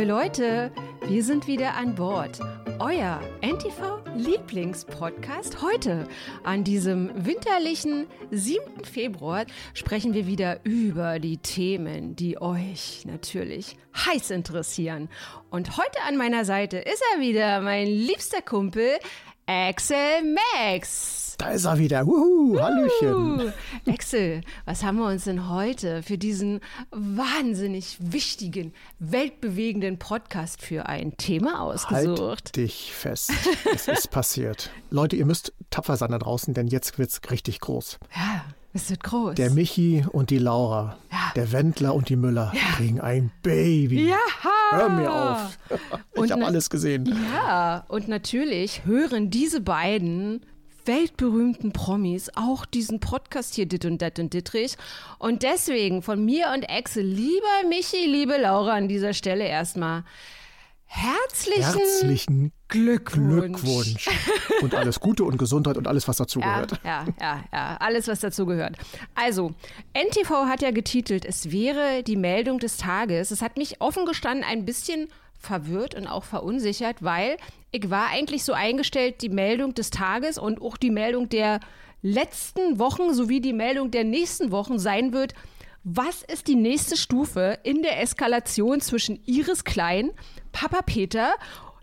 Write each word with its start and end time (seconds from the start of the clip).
Liebe 0.00 0.12
Leute, 0.12 0.72
wir 1.08 1.22
sind 1.22 1.46
wieder 1.46 1.74
an 1.74 1.94
Bord. 1.94 2.40
Euer 2.78 3.20
NTV 3.42 4.00
Lieblingspodcast. 4.16 5.60
Heute, 5.60 6.08
an 6.42 6.64
diesem 6.64 7.10
winterlichen 7.26 8.06
7. 8.30 8.82
Februar, 8.82 9.44
sprechen 9.74 10.14
wir 10.14 10.26
wieder 10.26 10.60
über 10.64 11.18
die 11.18 11.36
Themen, 11.36 12.16
die 12.16 12.40
euch 12.40 13.02
natürlich 13.04 13.76
heiß 13.94 14.30
interessieren. 14.30 15.10
Und 15.50 15.76
heute 15.76 16.00
an 16.08 16.16
meiner 16.16 16.46
Seite 16.46 16.78
ist 16.78 17.02
er 17.14 17.20
wieder, 17.20 17.60
mein 17.60 17.86
liebster 17.86 18.40
Kumpel, 18.40 18.98
Axel 19.52 20.36
Max. 20.62 21.34
Da 21.36 21.48
ist 21.48 21.64
er 21.64 21.76
wieder. 21.76 22.06
Wuhu, 22.06 22.60
Hallöchen. 22.60 23.52
Axel, 23.88 24.42
was 24.64 24.84
haben 24.84 24.98
wir 24.98 25.06
uns 25.06 25.24
denn 25.24 25.48
heute 25.48 26.04
für 26.04 26.16
diesen 26.16 26.60
wahnsinnig 26.92 27.96
wichtigen, 27.98 28.72
weltbewegenden 29.00 29.98
Podcast 29.98 30.62
für 30.62 30.86
ein 30.86 31.16
Thema 31.16 31.62
ausgesucht? 31.62 32.20
Halt 32.20 32.56
dich 32.56 32.92
fest. 32.94 33.32
es 33.74 33.88
ist 33.88 34.12
passiert. 34.12 34.70
Leute, 34.90 35.16
ihr 35.16 35.26
müsst 35.26 35.52
tapfer 35.70 35.96
sein 35.96 36.12
da 36.12 36.20
draußen, 36.20 36.54
denn 36.54 36.68
jetzt 36.68 37.00
wird's 37.00 37.20
richtig 37.28 37.58
groß. 37.58 37.98
Ja, 38.14 38.44
es 38.72 38.90
wird 38.90 39.02
groß. 39.02 39.34
Der 39.34 39.50
Michi 39.50 40.04
und 40.10 40.30
die 40.30 40.38
Laura, 40.38 40.96
Ja. 41.10 41.32
der 41.36 41.52
Wendler 41.52 41.94
und 41.94 42.08
die 42.08 42.16
Müller 42.16 42.52
Ja. 42.54 42.76
kriegen 42.76 43.00
ein 43.00 43.30
Baby. 43.42 44.08
ja! 44.08 44.16
Hör 44.70 44.88
mir 44.88 45.12
auf. 45.12 45.58
Ich 46.24 46.30
habe 46.32 46.44
alles 46.44 46.70
gesehen. 46.70 47.06
Ja, 47.34 47.84
und 47.88 48.06
natürlich 48.08 48.84
hören 48.84 49.30
diese 49.30 49.60
beiden 49.60 50.44
weltberühmten 50.86 51.72
Promis 51.72 52.30
auch 52.36 52.64
diesen 52.66 53.00
Podcast 53.00 53.54
hier, 53.54 53.66
Dit 53.66 53.84
und 53.84 54.00
Dat 54.02 54.18
und 54.18 54.32
Dittrich. 54.32 54.76
Und 55.18 55.42
deswegen 55.42 56.02
von 56.02 56.24
mir 56.24 56.52
und 56.54 56.68
Axel, 56.70 57.04
lieber 57.04 57.68
Michi, 57.68 58.06
liebe 58.06 58.36
Laura, 58.40 58.74
an 58.74 58.88
dieser 58.88 59.12
Stelle 59.12 59.46
erstmal 59.46 60.04
herzlichen, 60.86 61.62
Herzlichen 61.62 62.52
Glückwunsch. 62.70 63.62
Glückwunsch. 63.62 64.08
Und 64.62 64.74
alles 64.74 65.00
Gute 65.00 65.24
und 65.24 65.36
Gesundheit 65.38 65.76
und 65.76 65.86
alles, 65.86 66.06
was 66.08 66.18
Ja, 66.18 66.24
dazugehört. 66.24 66.80
ja, 66.84 67.04
ja, 67.20 67.44
ja, 67.52 67.76
alles, 67.80 68.08
was 68.08 68.20
dazu 68.20 68.46
gehört. 68.46 68.76
Also, 69.14 69.52
NTV 69.94 70.46
hat 70.46 70.62
ja 70.62 70.70
getitelt, 70.70 71.24
es 71.24 71.50
wäre 71.50 72.02
die 72.02 72.16
Meldung 72.16 72.58
des 72.58 72.76
Tages. 72.76 73.30
Es 73.30 73.42
hat 73.42 73.56
mich 73.56 73.80
offen 73.80 74.06
gestanden 74.06 74.44
ein 74.44 74.64
bisschen 74.64 75.08
verwirrt 75.38 75.94
und 75.94 76.06
auch 76.06 76.24
verunsichert, 76.24 76.96
weil 77.02 77.36
ich 77.70 77.88
war 77.90 78.08
eigentlich 78.08 78.44
so 78.44 78.52
eingestellt, 78.52 79.22
die 79.22 79.28
Meldung 79.30 79.74
des 79.74 79.90
Tages 79.90 80.38
und 80.38 80.60
auch 80.60 80.76
die 80.76 80.90
Meldung 80.90 81.28
der 81.28 81.60
letzten 82.02 82.78
Wochen 82.78 83.12
sowie 83.14 83.40
die 83.40 83.52
Meldung 83.52 83.90
der 83.90 84.04
nächsten 84.04 84.50
Wochen 84.50 84.78
sein 84.78 85.12
wird, 85.12 85.34
was 85.82 86.22
ist 86.22 86.46
die 86.46 86.56
nächste 86.56 86.96
Stufe 86.96 87.58
in 87.62 87.82
der 87.82 88.02
Eskalation 88.02 88.80
zwischen 88.82 89.18
Iris 89.24 89.64
Klein, 89.64 90.10
Papa 90.52 90.82
Peter, 90.82 91.32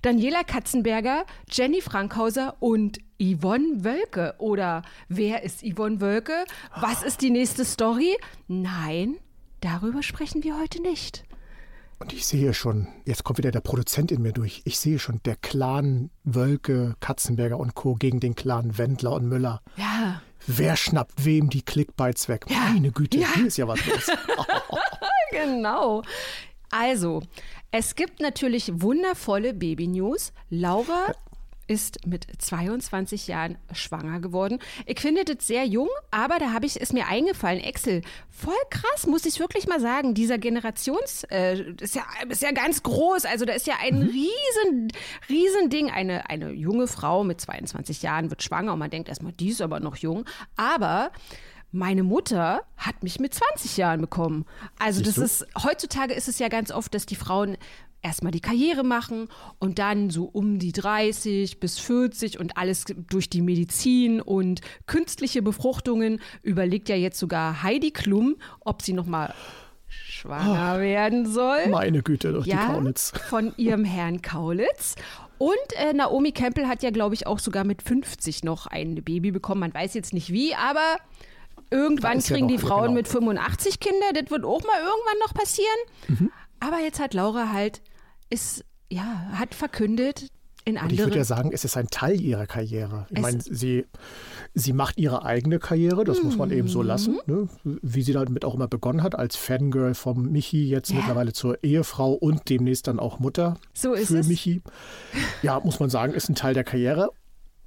Daniela 0.08 0.46
Katzenberger, 0.46 1.26
Jenny 1.52 1.82
Frankhauser 1.82 2.56
und 2.62 3.00
Yvonne 3.22 3.84
Wölke? 3.84 4.36
Oder 4.38 4.84
wer 5.10 5.44
ist 5.44 5.66
Yvonne 5.66 6.00
Wölke? 6.00 6.46
Was 6.80 7.04
ist 7.04 7.20
die 7.22 7.30
nächste 7.30 7.66
Story? 7.66 8.16
Nein, 8.48 9.18
darüber 9.60 10.02
sprechen 10.04 10.46
wir 10.46 10.58
heute 10.58 10.82
nicht. 10.82 11.26
Und 12.00 12.14
ich 12.14 12.26
sehe 12.26 12.54
schon, 12.54 12.88
jetzt 13.04 13.26
kommt 13.26 13.38
wieder 13.40 13.52
der 13.52 13.60
Produzent 13.60 14.14
in 14.14 14.22
mir 14.22 14.32
durch. 14.32 14.62
Ich 14.64 14.80
sehe 14.80 14.98
schon, 14.98 15.20
der 15.26 15.36
Clan 15.36 16.10
Wölke, 16.24 16.96
Katzenberger 17.02 17.58
und 17.60 17.76
Co. 17.76 17.96
gegen 17.96 18.22
den 18.22 18.34
Clan 18.34 18.78
Wendler 18.78 19.12
und 19.12 19.28
Müller. 19.28 19.62
Ja, 19.76 20.22
Wer 20.50 20.78
schnappt 20.78 21.26
wem 21.26 21.50
die 21.50 21.64
Clickbites 21.64 22.30
weg? 22.30 22.46
Meine 22.50 22.92
Güte, 22.94 23.18
Ja. 23.18 23.28
hier 23.36 23.48
ist 23.48 23.58
ja 23.58 23.68
was 23.68 23.86
los. 23.86 24.10
genau. 25.32 26.02
Also, 26.70 27.22
es 27.72 27.96
gibt 27.96 28.20
natürlich 28.20 28.72
wundervolle 28.82 29.54
Baby-News. 29.54 30.34
Laura 30.50 31.14
ist 31.68 32.06
mit 32.08 32.26
22 32.38 33.28
Jahren 33.28 33.58
schwanger 33.74 34.20
geworden. 34.20 34.60
Ich 34.86 35.00
finde 35.00 35.26
das 35.26 35.46
sehr 35.46 35.66
jung, 35.66 35.90
aber 36.12 36.40
da 36.40 36.54
habe 36.54 36.66
ich 36.66 36.82
es 36.82 36.94
mir 36.94 37.08
eingefallen. 37.08 37.60
Excel, 37.60 38.02
voll 38.30 38.54
krass, 38.70 39.06
muss 39.06 39.26
ich 39.26 39.40
wirklich 39.40 39.68
mal 39.68 39.80
sagen. 39.80 40.14
Dieser 40.14 40.38
Generations, 40.38 41.26
äh, 41.26 41.62
ist 41.82 41.96
ja, 41.96 42.04
ist 42.30 42.42
ja 42.42 42.52
ganz 42.52 42.84
groß. 42.84 43.26
Also 43.26 43.46
da 43.46 43.54
ist 43.54 43.68
ja 43.68 43.76
ein 43.82 44.02
riesen, 44.02 44.92
riesen 45.30 45.70
Ding. 45.70 45.92
Eine, 45.92 46.30
eine 46.30 46.52
junge 46.52 46.88
Frau 46.88 47.24
mit 47.24 47.42
22 47.42 48.02
Jahren 48.02 48.30
wird 48.30 48.44
schwanger 48.44 48.74
und 48.74 48.80
man 48.80 48.90
denkt 48.90 49.10
erstmal, 49.10 49.34
die 49.34 49.50
ist 49.50 49.62
aber 49.62 49.80
noch 49.80 49.98
jung. 49.98 50.26
Aber 50.56 51.12
meine 51.72 52.04
Mutter 52.04 52.62
hat 52.78 53.04
mich 53.04 53.20
mit 53.20 53.34
20 53.34 53.78
Jahren 53.78 54.02
bekommen. 54.02 54.46
Also 54.80 55.02
das 55.02 55.16
Siehst 55.16 55.42
du? 55.42 55.44
ist, 55.46 55.64
heutzutage 55.64 56.14
ist 56.14 56.28
es 56.28 56.40
ja 56.40 56.48
ganz 56.48 56.72
oft, 56.72 56.94
dass 56.94 57.06
die 57.06 57.16
Frauen 57.16 57.58
erstmal 58.02 58.32
die 58.32 58.40
Karriere 58.40 58.84
machen 58.84 59.28
und 59.60 59.80
dann 59.80 60.10
so 60.10 60.26
um 60.26 60.60
die 60.60 60.72
30 60.72 61.60
bis 61.60 61.80
40 61.80 62.40
und 62.40 62.58
alles 62.58 62.86
durch 63.10 63.30
die 63.30 63.42
Medizin 63.42 64.22
und 64.22 64.62
künstliche 64.86 65.42
Befruchtungen 65.42 66.22
überlegt 66.42 66.90
ja 66.90 66.96
jetzt 66.96 67.20
sogar 67.20 67.64
Heidi 67.64 67.92
Klum, 67.92 68.36
ob 68.62 68.82
sie 68.82 68.94
noch 68.94 69.08
mal 69.08 69.34
schwanger 69.88 70.80
werden 70.80 71.26
soll 71.26 71.68
Meine 71.70 72.02
Güte, 72.04 72.34
doch 72.34 72.44
die 72.44 72.52
ja, 72.52 72.68
Kaulitz. 72.68 73.14
von 73.30 73.54
ihrem 73.58 73.84
Herrn 73.86 74.22
Kaulitz. 74.22 74.96
Und 75.38 75.56
äh, 75.76 75.94
Naomi 75.94 76.32
Campbell 76.32 76.68
hat 76.68 76.82
ja, 76.84 76.90
glaube 76.90 77.14
ich, 77.14 77.28
auch 77.28 77.40
sogar 77.40 77.64
mit 77.64 77.82
50 77.82 78.44
noch 78.44 78.68
ein 78.68 78.96
Baby 79.04 79.32
bekommen. 79.32 79.62
Man 79.62 79.74
weiß 79.74 79.94
jetzt 79.94 80.14
nicht 80.14 80.32
wie, 80.32 80.56
aber 80.56 80.98
irgendwann 81.72 82.18
Weiß 82.18 82.30
ja 82.30 82.36
kriegen 82.36 82.48
noch, 82.48 82.56
die 82.56 82.62
ja, 82.62 82.68
Frauen 82.68 82.82
genau. 82.84 82.94
mit 82.94 83.08
85 83.08 83.80
Kinder. 83.80 84.06
Das 84.14 84.30
wird 84.32 84.44
auch 84.44 84.62
mal 84.64 84.80
irgendwann 84.80 85.20
noch 85.26 85.34
passieren. 85.34 85.78
Mhm. 86.08 86.32
Aber 86.60 86.80
jetzt 86.80 87.00
hat 87.00 87.14
Laura 87.14 87.52
halt, 87.52 87.82
ist, 88.30 88.64
ja, 88.92 89.04
hat 89.34 89.54
verkündet 89.54 90.28
in 90.66 90.76
Und 90.78 90.92
ich 90.92 90.98
würde 90.98 91.04
anderen. 91.04 91.18
ja 91.20 91.24
sagen, 91.24 91.52
es 91.54 91.64
ist 91.64 91.78
ein 91.78 91.88
Teil 91.88 92.20
ihrer 92.20 92.46
Karriere. 92.46 93.06
Ich 93.10 93.18
Es- 93.18 93.22
meine, 93.22 93.40
sie, 93.42 93.86
sie 94.54 94.74
macht 94.74 94.98
ihre 94.98 95.24
eigene 95.24 95.60
Karriere, 95.60 96.04
das 96.04 96.22
muss 96.22 96.36
man 96.36 96.52
eben 96.52 96.68
so 96.68 96.80
Mhm. 96.82 96.86
lassen. 96.88 97.20
Ne? 97.26 97.48
Wie 97.64 98.02
sie 98.02 98.12
damit 98.12 98.44
auch 98.44 98.54
immer 98.56 98.68
begonnen 98.68 99.02
hat, 99.02 99.16
als 99.16 99.38
Fangirl 99.38 99.94
vom 99.94 100.24
Michi, 100.30 100.68
jetzt 100.68 100.90
Ja. 100.90 100.98
mittlerweile 100.98 101.32
zur 101.32 101.64
Ehefrau 101.64 102.12
und 102.12 102.50
demnächst 102.50 102.88
dann 102.88 103.00
auch 103.00 103.20
Mutter 103.20 103.56
So 103.74 103.94
ist 103.94 104.08
für 104.10 104.18
es. 104.18 104.28
Michi. 104.28 104.62
Ja, 105.42 105.60
muss 105.62 105.80
man 105.80 105.90
sagen, 105.90 106.14
ist 106.14 106.28
ein 106.28 106.36
Teil 106.36 106.54
der 106.54 106.66
Karriere. 106.66 107.12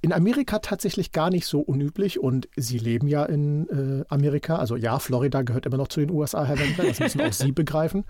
In 0.03 0.13
Amerika 0.13 0.57
tatsächlich 0.57 1.11
gar 1.11 1.29
nicht 1.29 1.45
so 1.45 1.59
unüblich 1.59 2.19
und 2.19 2.49
Sie 2.55 2.79
leben 2.79 3.07
ja 3.07 3.23
in 3.23 3.69
äh, 4.01 4.05
Amerika. 4.09 4.55
Also 4.55 4.75
ja, 4.75 4.97
Florida 4.97 5.43
gehört 5.43 5.67
immer 5.67 5.77
noch 5.77 5.89
zu 5.89 5.99
den 5.99 6.09
USA, 6.09 6.43
Herr 6.43 6.57
Wendler, 6.57 6.85
das 6.85 6.99
müssen 6.99 7.21
auch 7.21 7.31
Sie 7.33 7.51
begreifen. 7.51 8.05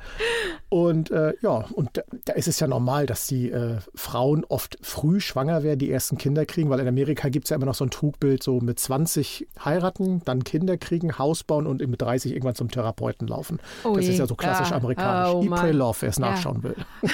Und 0.69 1.11
äh, 1.11 1.33
ja, 1.41 1.65
und 1.73 1.89
da, 1.97 2.01
da 2.23 2.33
ist 2.33 2.47
es 2.47 2.61
ja 2.61 2.67
normal, 2.67 3.07
dass 3.07 3.27
die 3.27 3.51
äh, 3.51 3.79
Frauen 3.93 4.45
oft 4.45 4.77
früh 4.81 5.19
schwanger 5.19 5.63
werden, 5.63 5.79
die 5.79 5.91
ersten 5.91 6.17
Kinder 6.17 6.45
kriegen, 6.45 6.69
weil 6.69 6.79
in 6.79 6.87
Amerika 6.87 7.27
gibt 7.27 7.45
es 7.45 7.49
ja 7.49 7.57
immer 7.57 7.65
noch 7.65 7.75
so 7.75 7.83
ein 7.83 7.89
Trugbild, 7.91 8.41
so 8.41 8.61
mit 8.61 8.79
20 8.79 9.47
heiraten, 9.65 10.21
dann 10.23 10.45
Kinder 10.45 10.77
kriegen, 10.77 11.17
Haus 11.19 11.43
bauen 11.43 11.67
und 11.67 11.85
mit 11.85 12.01
30 12.01 12.31
irgendwann 12.31 12.55
zum 12.55 12.71
Therapeuten 12.71 13.27
laufen. 13.27 13.59
Oh 13.83 13.95
das 13.97 14.05
je. 14.05 14.11
ist 14.13 14.17
ja 14.19 14.27
so 14.27 14.35
klassisch 14.35 14.69
Ja. 14.69 14.77
amerikanisch. 14.77 15.33
Oh 15.33 15.43
Eat, 15.43 15.51
pray, 15.59 15.71
love, 15.71 15.97
wer 15.99 16.09
es 16.09 16.17
Ja. 16.19 16.29
nachschauen 16.29 16.63
will. 16.63 16.75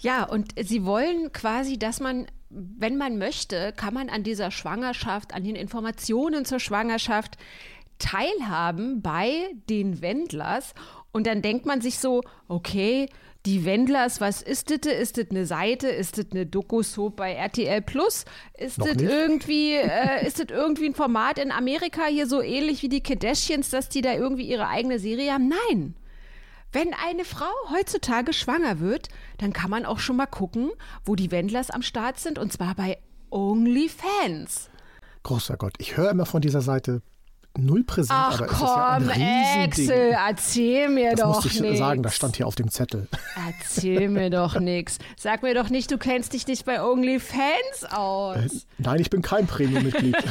Ja, 0.00 0.24
und 0.24 0.52
sie 0.58 0.84
wollen 0.84 1.30
quasi, 1.32 1.78
dass 1.78 2.00
man, 2.00 2.26
wenn 2.48 2.96
man 2.96 3.18
möchte, 3.18 3.72
kann 3.76 3.94
man 3.94 4.08
an 4.08 4.22
dieser 4.22 4.50
Schwangerschaft, 4.50 5.34
an 5.34 5.44
den 5.44 5.56
Informationen 5.56 6.44
zur 6.44 6.58
Schwangerschaft 6.58 7.36
teilhaben 7.98 9.02
bei 9.02 9.50
den 9.68 10.00
Wendlers. 10.00 10.74
Und 11.12 11.26
dann 11.26 11.42
denkt 11.42 11.66
man 11.66 11.82
sich 11.82 11.98
so, 11.98 12.22
okay, 12.48 13.08
die 13.46 13.64
Wendlers, 13.64 14.20
was 14.20 14.42
ist 14.42 14.70
das? 14.70 14.92
Ist 14.92 15.18
das 15.18 15.30
eine 15.30 15.46
Seite? 15.46 15.88
Ist 15.88 16.18
das 16.18 16.26
eine 16.30 16.46
Doku-Soap 16.46 17.16
bei 17.16 17.32
RTL 17.32 17.80
Plus? 17.82 18.24
Ist 18.56 18.78
Noch 18.78 18.86
das 18.86 18.96
nicht. 18.96 19.10
irgendwie, 19.10 19.72
äh, 19.74 20.26
ist 20.26 20.38
das 20.38 20.46
irgendwie 20.50 20.86
ein 20.86 20.94
Format 20.94 21.38
in 21.38 21.50
Amerika 21.50 22.06
hier 22.06 22.26
so 22.26 22.42
ähnlich 22.42 22.82
wie 22.82 22.88
die 22.88 23.02
Kardashians, 23.02 23.70
dass 23.70 23.88
die 23.88 24.02
da 24.02 24.14
irgendwie 24.14 24.44
ihre 24.44 24.68
eigene 24.68 24.98
Serie 24.98 25.32
haben? 25.32 25.48
Nein. 25.68 25.94
Wenn 26.72 26.94
eine 26.94 27.24
Frau 27.24 27.50
heutzutage 27.70 28.32
schwanger 28.32 28.78
wird, 28.78 29.08
dann 29.38 29.52
kann 29.52 29.70
man 29.70 29.84
auch 29.84 29.98
schon 29.98 30.16
mal 30.16 30.26
gucken, 30.26 30.70
wo 31.04 31.16
die 31.16 31.32
Wendlers 31.32 31.70
am 31.70 31.82
Start 31.82 32.20
sind, 32.20 32.38
und 32.38 32.52
zwar 32.52 32.76
bei 32.76 32.98
OnlyFans. 33.30 34.70
Großer 35.24 35.56
Gott, 35.56 35.74
ich 35.78 35.96
höre 35.96 36.10
immer 36.10 36.26
von 36.26 36.40
dieser 36.40 36.60
Seite 36.60 37.02
null 37.58 37.84
präsent, 37.84 38.12
Ach 38.18 38.40
aber 38.40 38.46
es 38.46 38.52
ist 38.52 38.60
ja 38.60 39.64
komm. 39.64 39.64
Axel, 39.64 40.16
erzähl 40.28 40.88
mir 40.88 41.10
das 41.10 41.20
doch 41.20 41.26
musste 41.34 41.48
ich 41.48 41.60
nix. 41.60 41.78
sagen, 41.78 42.02
das 42.02 42.14
stand 42.16 42.36
hier 42.36 42.46
auf 42.46 42.54
dem 42.54 42.70
Zettel. 42.70 43.08
Erzähl 43.60 44.08
mir 44.08 44.30
doch 44.30 44.58
nix. 44.58 44.98
Sag 45.16 45.42
mir 45.42 45.54
doch 45.54 45.68
nicht, 45.68 45.90
du 45.90 45.98
kennst 45.98 46.32
dich 46.32 46.46
nicht 46.46 46.64
bei 46.64 46.82
OnlyFans 46.82 47.84
aus. 47.90 48.36
Äh, 48.36 48.48
Nein, 48.78 49.00
ich 49.00 49.10
bin 49.10 49.22
kein 49.22 49.46
Premium-Mitglied. 49.46 50.16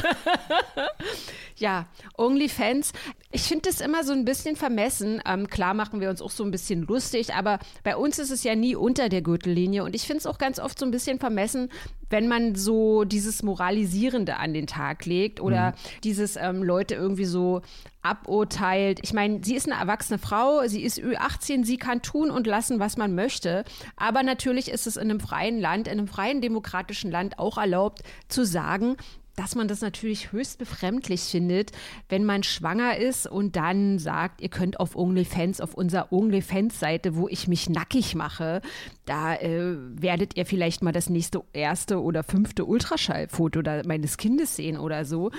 Ja, 1.56 1.84
OnlyFans. 2.16 2.92
Ich 3.32 3.42
finde 3.42 3.68
das 3.68 3.82
immer 3.82 4.02
so 4.02 4.12
ein 4.12 4.24
bisschen 4.24 4.56
vermessen. 4.56 5.20
Ähm, 5.26 5.46
klar 5.46 5.74
machen 5.74 6.00
wir 6.00 6.08
uns 6.08 6.22
auch 6.22 6.30
so 6.30 6.42
ein 6.42 6.50
bisschen 6.50 6.82
lustig, 6.86 7.34
aber 7.34 7.58
bei 7.82 7.96
uns 7.96 8.18
ist 8.18 8.30
es 8.30 8.44
ja 8.44 8.54
nie 8.54 8.74
unter 8.74 9.10
der 9.10 9.20
Gürtellinie. 9.20 9.84
Und 9.84 9.94
ich 9.94 10.06
finde 10.06 10.20
es 10.20 10.26
auch 10.26 10.38
ganz 10.38 10.58
oft 10.58 10.78
so 10.78 10.86
ein 10.86 10.90
bisschen 10.90 11.18
vermessen, 11.18 11.68
wenn 12.10 12.28
man 12.28 12.54
so 12.54 13.04
dieses 13.04 13.42
Moralisierende 13.42 14.36
an 14.36 14.52
den 14.52 14.66
Tag 14.66 15.06
legt 15.06 15.40
oder 15.40 15.70
mhm. 15.70 15.74
dieses 16.04 16.36
ähm, 16.36 16.62
Leute 16.62 16.94
irgendwie 16.94 17.24
so 17.24 17.62
aburteilt. 18.02 19.00
Ich 19.02 19.12
meine, 19.12 19.40
sie 19.44 19.54
ist 19.54 19.70
eine 19.70 19.80
erwachsene 19.80 20.18
Frau, 20.18 20.66
sie 20.66 20.82
ist 20.82 20.98
Ü18, 20.98 21.64
sie 21.64 21.76
kann 21.76 22.02
tun 22.02 22.30
und 22.30 22.46
lassen, 22.46 22.80
was 22.80 22.96
man 22.96 23.14
möchte. 23.14 23.64
Aber 23.96 24.22
natürlich 24.22 24.70
ist 24.70 24.86
es 24.86 24.96
in 24.96 25.10
einem 25.10 25.20
freien 25.20 25.60
Land, 25.60 25.86
in 25.86 25.98
einem 25.98 26.08
freien 26.08 26.40
demokratischen 26.40 27.10
Land 27.10 27.38
auch 27.38 27.58
erlaubt 27.58 28.02
zu 28.28 28.44
sagen, 28.44 28.96
dass 29.36 29.54
man 29.54 29.68
das 29.68 29.80
natürlich 29.80 30.32
höchst 30.32 30.58
befremdlich 30.58 31.22
findet, 31.22 31.72
wenn 32.08 32.24
man 32.24 32.42
schwanger 32.42 32.96
ist 32.96 33.26
und 33.26 33.56
dann 33.56 33.98
sagt, 33.98 34.40
ihr 34.40 34.48
könnt 34.48 34.80
auf 34.80 34.96
OnlyFans, 34.96 35.60
auf 35.60 35.74
unserer 35.74 36.12
OnlyFans-Seite, 36.12 37.16
wo 37.16 37.28
ich 37.28 37.48
mich 37.48 37.68
nackig 37.68 38.14
mache, 38.14 38.60
da 39.06 39.34
äh, 39.34 39.76
werdet 40.00 40.36
ihr 40.36 40.46
vielleicht 40.46 40.82
mal 40.82 40.92
das 40.92 41.10
nächste 41.10 41.42
erste 41.52 42.00
oder 42.00 42.22
fünfte 42.22 42.64
Ultraschallfoto 42.64 43.62
meines 43.84 44.16
Kindes 44.16 44.56
sehen 44.56 44.78
oder 44.78 45.04
so. 45.04 45.30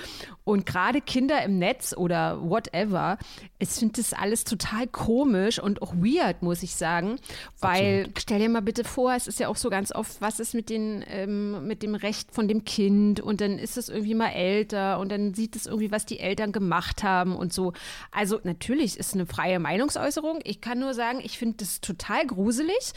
Und 0.44 0.66
gerade 0.66 1.00
Kinder 1.00 1.42
im 1.42 1.58
Netz 1.58 1.94
oder 1.96 2.42
whatever, 2.42 3.16
ich 3.58 3.70
finde 3.70 3.94
das 3.96 4.12
alles 4.12 4.44
total 4.44 4.86
komisch 4.88 5.58
und 5.58 5.80
auch 5.80 5.94
weird, 5.94 6.42
muss 6.42 6.62
ich 6.62 6.74
sagen. 6.74 7.18
Weil, 7.60 8.00
Absolut. 8.00 8.20
stell 8.20 8.38
dir 8.40 8.48
mal 8.48 8.60
bitte 8.60 8.84
vor, 8.84 9.14
es 9.14 9.26
ist 9.26 9.40
ja 9.40 9.48
auch 9.48 9.56
so 9.56 9.70
ganz 9.70 9.92
oft, 9.94 10.20
was 10.20 10.40
ist 10.40 10.54
mit, 10.54 10.68
den, 10.68 11.04
ähm, 11.08 11.66
mit 11.66 11.82
dem 11.82 11.94
Recht 11.94 12.32
von 12.32 12.48
dem 12.48 12.64
Kind 12.64 13.20
und 13.20 13.40
dann 13.40 13.58
ist 13.58 13.78
es 13.78 13.81
irgendwie 13.88 14.14
mal 14.14 14.30
älter 14.30 14.98
und 14.98 15.10
dann 15.10 15.34
sieht 15.34 15.56
es 15.56 15.66
irgendwie, 15.66 15.90
was 15.90 16.06
die 16.06 16.20
Eltern 16.20 16.52
gemacht 16.52 17.02
haben 17.02 17.36
und 17.36 17.52
so. 17.52 17.72
Also 18.10 18.40
natürlich 18.44 18.96
ist 18.96 19.14
eine 19.14 19.26
freie 19.26 19.58
Meinungsäußerung. 19.58 20.40
Ich 20.44 20.60
kann 20.60 20.78
nur 20.78 20.94
sagen, 20.94 21.20
ich 21.22 21.38
finde 21.38 21.58
das 21.58 21.80
total 21.80 22.26
gruselig 22.26 22.92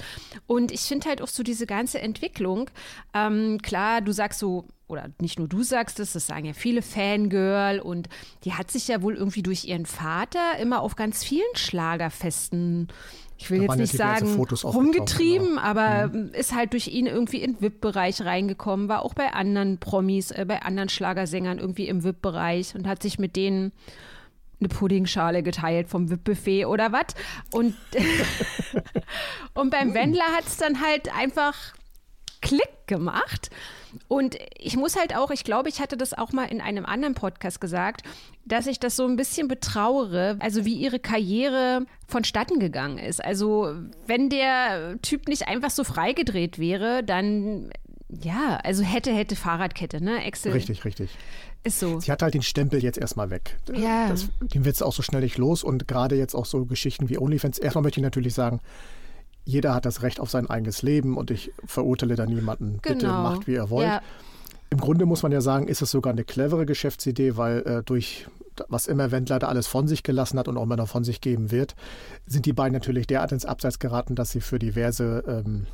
und 0.48 0.72
ich 0.72 0.82
finde 0.82 1.10
halt 1.10 1.22
auch 1.22 1.28
so 1.28 1.44
diese 1.44 1.66
ganze 1.66 2.00
Entwicklung. 2.02 2.70
Ähm, 3.14 3.60
klar, 3.62 4.02
du 4.02 4.12
sagst 4.12 4.40
so, 4.40 4.68
oder 4.88 5.10
nicht 5.20 5.40
nur 5.40 5.48
du 5.48 5.64
sagst 5.64 6.00
es, 6.00 6.14
das 6.14 6.28
sagen 6.28 6.46
ja 6.46 6.54
viele 6.54 6.82
Fangirl 6.82 7.80
und 7.80 8.08
die 8.44 8.54
hat 8.54 8.70
sich 8.70 8.88
ja 8.88 9.02
wohl 9.02 9.16
irgendwie 9.16 9.42
durch 9.42 9.66
ihren 9.66 9.86
Vater 9.86 10.58
immer 10.60 10.82
auf 10.82 10.96
ganz 10.96 11.24
vielen 11.24 11.56
Schlagerfesten 11.56 12.90
ich 13.38 13.52
will 13.52 13.64
jetzt 13.64 13.76
nicht 13.76 13.94
sagen, 13.94 14.34
rumgetrieben, 14.64 15.50
genau. 15.50 15.62
aber 15.62 16.08
mhm. 16.08 16.30
ist 16.34 16.56
halt 16.56 16.74
durch 16.74 16.88
ihn 16.88 17.06
irgendwie 17.06 17.42
in 17.42 17.54
den 17.54 17.62
VIP-Bereich 17.62 18.22
reingekommen, 18.22 18.88
war 18.88 19.04
auch 19.04 19.14
bei 19.14 19.34
anderen 19.34 19.78
Promis, 19.78 20.32
äh, 20.32 20.46
bei 20.48 20.62
anderen 20.62 20.90
Schlagersängern 20.90 21.60
irgendwie 21.60 21.88
im 21.88 22.04
VIP-Bereich 22.04 22.76
und 22.76 22.88
hat 22.88 23.04
sich 23.04 23.20
mit 23.20 23.36
denen 23.36 23.74
eine 24.60 24.70
Puddingschale 24.70 25.44
geteilt 25.44 25.90
vom 25.90 26.10
VIP-Buffet 26.10 26.66
oder 26.66 26.92
was. 26.94 27.08
Und, 27.52 27.76
und 29.54 29.70
beim 29.70 29.94
Wendler 29.94 30.26
hat 30.36 30.46
es 30.46 30.58
dann 30.58 30.82
halt 30.82 31.14
einfach 31.14 31.56
Klick 32.42 32.88
gemacht. 32.88 33.50
Und 34.07 34.38
ich 34.57 34.77
muss 34.77 34.97
halt 34.97 35.15
auch, 35.15 35.31
ich 35.31 35.44
glaube, 35.44 35.69
ich 35.69 35.80
hatte 35.80 35.97
das 35.97 36.13
auch 36.13 36.31
mal 36.31 36.45
in 36.45 36.62
einem 36.62 36.86
anderen 36.86 37.15
Podcast 37.15 37.62
gesagt, 37.62 38.03
dass 38.45 38.68
ich 38.68 38.80
das 38.80 38.95
so 38.95 39.06
ein 39.06 39.15
bisschen 39.15 39.47
betrauere, 39.47 40.38
also 40.39 40.65
wie 40.65 40.75
ihre 40.75 41.00
Karriere 41.00 41.86
vonstatten 42.07 42.59
gegangen 42.59 42.97
ist. 42.97 43.24
Also 43.24 43.74
wenn 44.06 44.30
der 44.30 45.01
Typ 45.01 45.27
nicht 45.27 45.47
einfach 45.47 45.71
so 45.71 45.83
freigedreht 45.83 46.59
wäre, 46.59 47.03
dann 47.03 47.71
ja, 48.21 48.57
also 48.63 48.83
hätte, 48.83 49.12
hätte 49.12 49.36
Fahrradkette, 49.36 50.01
ne? 50.03 50.24
Excel. 50.24 50.51
Richtig, 50.51 50.86
richtig. 50.86 51.09
Ist 51.63 51.80
so. 51.80 52.00
Sie 52.00 52.12
hat 52.12 52.21
halt 52.21 52.36
den 52.36 52.44
Stempel 52.44 52.83
jetzt 52.83 52.98
erstmal 52.98 53.31
weg. 53.31 53.57
Ja. 53.74 54.09
Das, 54.09 54.30
den 54.39 54.65
wird 54.65 54.75
es 54.75 54.83
auch 54.83 54.94
so 54.94 55.01
schnell 55.01 55.21
nicht 55.21 55.38
los 55.38 55.63
und 55.63 55.88
gerade 55.88 56.15
jetzt 56.15 56.36
auch 56.36 56.45
so 56.45 56.65
Geschichten 56.65 57.09
wie 57.09 57.18
OnlyFans. 57.18 57.57
Erstmal 57.57 57.83
möchte 57.83 58.00
ich 58.00 58.03
natürlich 58.03 58.36
sagen, 58.36 58.62
jeder 59.45 59.74
hat 59.74 59.86
das 59.86 60.01
Recht 60.01 60.19
auf 60.19 60.30
sein 60.30 60.50
eigenes 60.50 60.81
Leben 60.81 61.18
und 61.18 61.31
ich 61.31 61.51
verurteile 61.65 62.15
da 62.15 62.25
niemanden. 62.25 62.80
Genau. 62.81 62.94
Bitte 62.94 63.07
macht, 63.07 63.47
wie 63.47 63.53
ihr 63.53 63.69
wollt. 63.69 63.88
Ja. 63.88 64.01
Im 64.71 64.80
Grunde 64.80 65.06
muss 65.06 65.24
man 65.24 65.31
ja 65.31 65.42
sagen, 65.42 65.68
ist 65.68 65.81
es 65.81 65.92
sogar 65.92 66.12
eine 66.12 66.24
clevere 66.24 66.65
Geschäftsidee, 66.65 67.38
weil 67.38 67.59
äh, 67.62 67.83
durch 67.83 68.27
was 68.68 68.88
immer 68.88 69.12
Wendler 69.12 69.39
da 69.39 69.47
alles 69.47 69.68
von 69.68 69.88
sich 69.88 70.03
gelassen 70.03 70.39
hat 70.39 70.47
und 70.47 70.57
auch 70.57 70.63
immer 70.63 70.77
noch 70.77 70.88
von 70.88 71.03
sich 71.03 71.21
geben 71.21 71.51
wird, 71.51 71.75
sind 72.25 72.45
die 72.45 72.53
beiden 72.53 72.74
natürlich 72.74 73.06
derart 73.06 73.31
ins 73.31 73.45
Abseits 73.45 73.80
geraten, 73.80 74.15
dass 74.15 74.31
sie 74.31 74.42
für 74.42 74.59
diverse 74.59 75.24
ähm, 75.27 75.68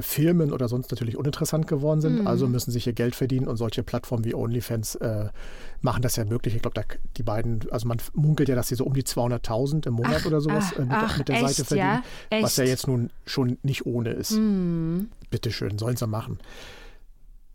Filmen 0.00 0.52
oder 0.52 0.68
sonst 0.68 0.90
natürlich 0.90 1.16
uninteressant 1.16 1.66
geworden 1.66 2.00
sind. 2.00 2.20
Mhm. 2.20 2.26
Also 2.26 2.46
müssen 2.48 2.70
sich 2.70 2.86
ihr 2.86 2.92
Geld 2.92 3.14
verdienen 3.14 3.48
und 3.48 3.56
solche 3.56 3.82
Plattformen 3.82 4.24
wie 4.24 4.34
OnlyFans 4.34 4.96
äh, 4.96 5.28
machen 5.80 6.02
das 6.02 6.16
ja 6.16 6.24
möglich. 6.24 6.54
Ich 6.54 6.62
glaube, 6.62 6.80
die 7.16 7.22
beiden, 7.22 7.60
also 7.70 7.86
man 7.86 7.98
munkelt 8.12 8.48
ja, 8.48 8.54
dass 8.54 8.68
sie 8.68 8.74
so 8.74 8.84
um 8.84 8.94
die 8.94 9.04
200.000 9.04 9.86
im 9.86 9.94
Monat 9.94 10.20
ach, 10.20 10.26
oder 10.26 10.40
sowas 10.40 10.72
ach, 10.72 10.78
äh, 10.78 10.82
mit, 10.82 10.92
ach, 10.92 11.18
mit, 11.18 11.28
der 11.28 11.36
echt, 11.36 11.48
Seite 11.48 11.64
verdienen, 11.64 12.02
ja? 12.32 12.42
was 12.42 12.56
ja 12.56 12.64
jetzt 12.64 12.86
nun 12.86 13.10
schon 13.26 13.58
nicht 13.62 13.86
ohne 13.86 14.10
ist. 14.10 14.32
Mhm. 14.32 15.10
Bitteschön, 15.30 15.78
sollen 15.78 15.96
sie 15.96 16.06
machen. 16.06 16.38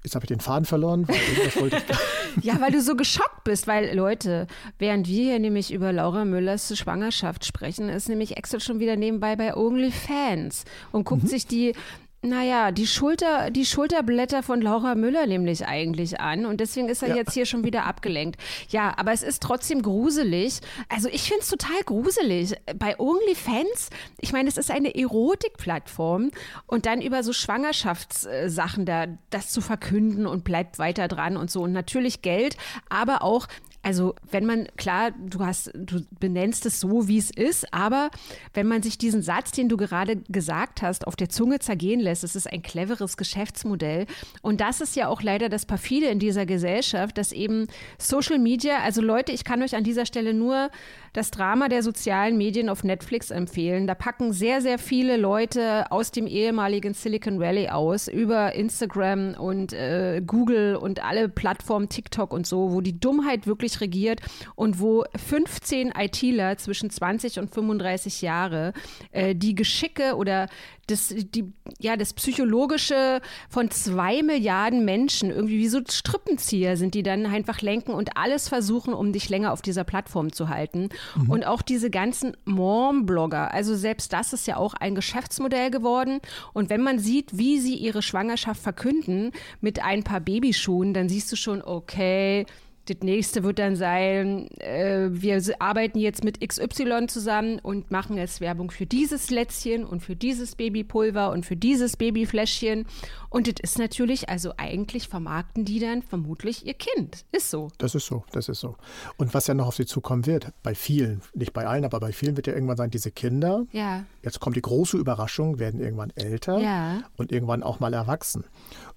Jetzt 0.04 0.16
habe 0.16 0.24
ich 0.24 0.30
den 0.30 0.40
Faden 0.40 0.66
verloren. 0.66 1.08
Weil 1.08 1.18
ja, 2.42 2.62
weil 2.62 2.72
du 2.72 2.82
so 2.82 2.96
geschockt 2.96 3.44
bist, 3.44 3.68
weil 3.68 3.94
Leute, 3.96 4.48
während 4.78 5.08
wir 5.08 5.24
hier 5.24 5.40
nämlich 5.40 5.74
über 5.74 5.92
Laura 5.92 6.24
Müllers 6.24 6.78
Schwangerschaft 6.78 7.46
sprechen, 7.46 7.90
ist 7.90 8.08
nämlich 8.08 8.38
Excel 8.38 8.62
schon 8.62 8.80
wieder 8.80 8.96
nebenbei 8.96 9.36
bei 9.36 9.56
OnlyFans 9.56 10.64
und 10.94 11.04
guckt 11.04 11.24
mhm. 11.24 11.28
sich 11.28 11.48
die 11.48 11.74
naja, 12.22 12.72
die 12.72 12.86
Schulter, 12.86 13.50
die 13.50 13.66
Schulterblätter 13.66 14.44
von 14.44 14.62
Laura 14.62 14.94
Müller 14.96 15.26
nämlich 15.26 15.66
eigentlich 15.66 16.20
an 16.20 16.46
und 16.46 16.60
deswegen 16.60 16.90
ist 16.90 17.02
er 17.02 17.10
ja. 17.10 17.16
jetzt 17.16 17.34
hier 17.34 17.46
schon 17.46 17.64
wieder 17.64 17.86
abgelenkt. 17.86 18.40
Ja, 18.70 18.94
aber 18.98 19.14
es 19.14 19.24
ist 19.24 19.42
trotzdem 19.42 19.82
gruselig. 19.82 20.60
Also 20.90 21.08
ich 21.08 21.24
finde 21.24 21.44
es 21.44 21.50
total 21.50 21.82
gruselig. 21.86 22.56
Bei 22.76 23.00
OnlyFans, 23.00 23.90
ich 24.20 24.34
meine, 24.34 24.50
es 24.50 24.58
ist 24.58 24.70
eine 24.70 24.96
Erotikplattform 24.96 26.32
und 26.68 26.86
dann 26.86 27.02
über 27.02 27.24
so 27.24 27.32
Schwangerschaftssachen 27.32 28.86
da 28.86 29.06
das 29.30 29.50
zu 29.50 29.62
verkünden 29.62 30.28
und 30.28 30.44
bleibt 30.44 30.78
weiter 30.78 31.08
dran 31.08 31.38
und 31.38 31.50
so 31.50 31.62
und 31.62 31.72
natürlich 31.72 32.22
Geld, 32.22 32.58
aber 32.90 33.24
auch 33.24 33.48
also 33.82 34.14
wenn 34.30 34.46
man, 34.46 34.68
klar, 34.76 35.12
du 35.12 35.40
hast, 35.40 35.72
du 35.74 36.02
benennst 36.20 36.66
es 36.66 36.80
so, 36.80 37.08
wie 37.08 37.18
es 37.18 37.32
ist, 37.32 37.74
aber 37.74 38.10
wenn 38.54 38.68
man 38.68 38.84
sich 38.84 38.98
diesen 38.98 39.22
Satz, 39.22 39.52
den 39.52 39.70
du 39.70 39.78
gerade 39.78 40.18
gesagt 40.28 40.82
hast, 40.82 41.08
auf 41.08 41.16
der 41.16 41.30
Zunge 41.30 41.60
zergehen 41.60 42.00
lässt, 42.00 42.24
es 42.24 42.36
ist 42.36 42.52
ein 42.52 42.62
cleveres 42.62 43.16
Geschäftsmodell. 43.16 44.06
Und 44.42 44.60
das 44.60 44.82
ist 44.82 44.96
ja 44.96 45.08
auch 45.08 45.22
leider 45.22 45.48
das 45.48 45.66
Perfide 45.66 46.08
in 46.08 46.20
dieser 46.20 46.46
Gesellschaft, 46.46 47.18
dass 47.18 47.32
eben 47.32 47.68
Social 47.98 48.38
Media, 48.38 48.80
also 48.80 49.02
Leute, 49.02 49.32
ich 49.32 49.46
kann 49.46 49.64
euch 49.64 49.76
an 49.76 49.84
dieser 49.84 50.06
Stelle 50.06 50.34
nur 50.34 50.70
das 51.14 51.32
Drama 51.32 51.70
der 51.70 51.84
sozialen 51.84 52.38
Medien 52.38 52.70
auf 52.70 52.84
Netflix 52.84 53.32
empfehlen. 53.32 53.88
Da 53.88 53.96
packen 53.96 54.34
sehr, 54.34 54.62
sehr 54.62 54.80
viele 54.80 55.18
Leute 55.18 55.92
aus 55.92 56.12
dem 56.12 56.28
ehemaligen 56.28 56.94
Silicon 56.94 57.40
Valley 57.40 57.70
aus, 57.70 58.08
über 58.08 58.54
Instagram 58.54 59.36
und 59.36 59.74
äh, 59.74 60.22
Google 60.26 60.76
und 60.76 61.04
alle 61.04 61.30
Plattformen, 61.30 61.90
TikTok 61.90 62.34
und 62.34 62.46
so, 62.46 62.72
wo 62.72 62.82
die 62.82 63.00
Dummheit 63.00 63.48
wirklich 63.48 63.82
regiert 63.82 64.22
und 64.56 64.80
wo 64.80 65.04
15 65.16 65.94
ITler 65.98 66.58
zwischen 66.58 66.90
20 66.90 67.40
und 67.40 67.54
35 67.54 68.22
Jahre 68.22 68.74
äh, 69.12 69.36
die 69.36 69.56
Geschicke 69.56 70.16
oder 70.16 70.48
das, 70.90 71.14
die, 71.16 71.54
ja, 71.80 71.96
das 71.98 72.14
Psychologische 72.14 73.22
von 73.50 73.70
zwei 73.72 74.22
Milliarden 74.24 74.86
Menschen, 74.86 75.30
irgendwie 75.30 75.60
wie 75.60 75.68
so 75.68 75.80
Strippenzieher 75.88 76.78
sind, 76.78 76.94
die 76.94 77.04
dann 77.04 77.26
einfach 77.26 77.62
lenken 77.62 77.92
und 77.92 78.18
alles 78.18 78.50
versuchen, 78.50 78.94
um 78.94 79.14
dich 79.14 79.30
länger 79.30 79.54
auf 79.54 79.62
dieser 79.62 79.84
Plattform 79.84 80.32
zu 80.32 80.50
halten. 80.50 80.90
Mhm. 81.16 81.30
Und 81.30 81.46
auch 81.46 81.62
diese 81.62 81.90
ganzen 81.90 82.36
Mom-Blogger, 82.46 83.54
also 83.54 83.76
selbst 83.76 84.14
das 84.14 84.34
ist 84.34 84.48
ja 84.48 84.58
auch 84.58 84.74
ein 84.74 84.96
Geschäftsmodell 84.96 85.72
geworden. 85.72 86.20
Und 86.54 86.70
wenn 86.70 86.82
man 86.82 87.00
sieht, 87.00 87.38
wie 87.38 87.60
sie 87.60 87.76
ihre 87.76 88.02
Schwangerschaft 88.02 88.62
verkünden 88.62 89.32
mit 89.62 89.84
ein 89.84 90.04
paar 90.04 90.20
Babyschuhen, 90.20 90.94
dann 90.94 91.10
siehst 91.10 91.32
du 91.32 91.36
schon, 91.36 91.62
okay, 91.62 92.46
das 92.90 92.98
nächste 93.02 93.44
wird 93.44 93.60
dann 93.60 93.76
sein, 93.76 94.50
äh, 94.60 95.10
wir 95.12 95.42
arbeiten 95.60 96.00
jetzt 96.00 96.24
mit 96.24 96.46
XY 96.46 97.08
zusammen 97.08 97.60
und 97.60 97.92
machen 97.92 98.18
jetzt 98.18 98.42
Werbung 98.42 98.72
für 98.72 98.86
dieses 98.86 99.30
Lätzchen 99.30 99.86
und 99.86 100.02
für 100.02 100.16
dieses 100.16 100.56
Babypulver 100.56 101.32
und 101.32 101.46
für 101.46 101.56
dieses 101.56 101.98
Babyfläschchen. 101.98 102.86
Und 103.30 103.48
das 103.48 103.56
ist 103.62 103.78
natürlich, 103.78 104.30
also 104.30 104.54
eigentlich 104.58 105.08
vermarkten 105.08 105.66
die 105.66 105.80
dann 105.80 106.02
vermutlich 106.02 106.66
ihr 106.66 106.74
Kind. 106.74 107.26
Ist 107.32 107.52
so. 107.52 107.70
Das 107.78 107.94
ist 107.94 108.08
so, 108.08 108.24
das 108.32 108.50
ist 108.50 108.60
so. 108.60 108.76
Und 109.18 109.34
was 109.34 109.48
ja 109.48 109.54
noch 109.54 109.68
auf 109.68 109.76
sie 109.76 109.86
zukommen 109.86 110.26
wird, 110.26 110.52
bei 110.64 110.74
vielen, 110.74 111.22
nicht 111.34 111.54
bei 111.54 111.68
allen, 111.68 111.86
aber 111.86 112.00
bei 112.00 112.12
vielen 112.12 112.36
wird 112.36 112.48
ja 112.48 112.54
irgendwann 112.54 112.78
sein, 112.78 112.90
diese 112.90 113.12
Kinder, 113.12 113.66
ja. 113.72 114.04
jetzt 114.24 114.40
kommt 114.40 114.56
die 114.56 114.62
große 114.62 114.98
Überraschung, 114.98 115.60
werden 115.60 115.80
irgendwann 115.80 116.12
älter 116.16 116.60
ja. 116.60 117.04
und 117.18 117.32
irgendwann 117.32 117.62
auch 117.62 117.80
mal 117.80 117.94
erwachsen. 117.94 118.46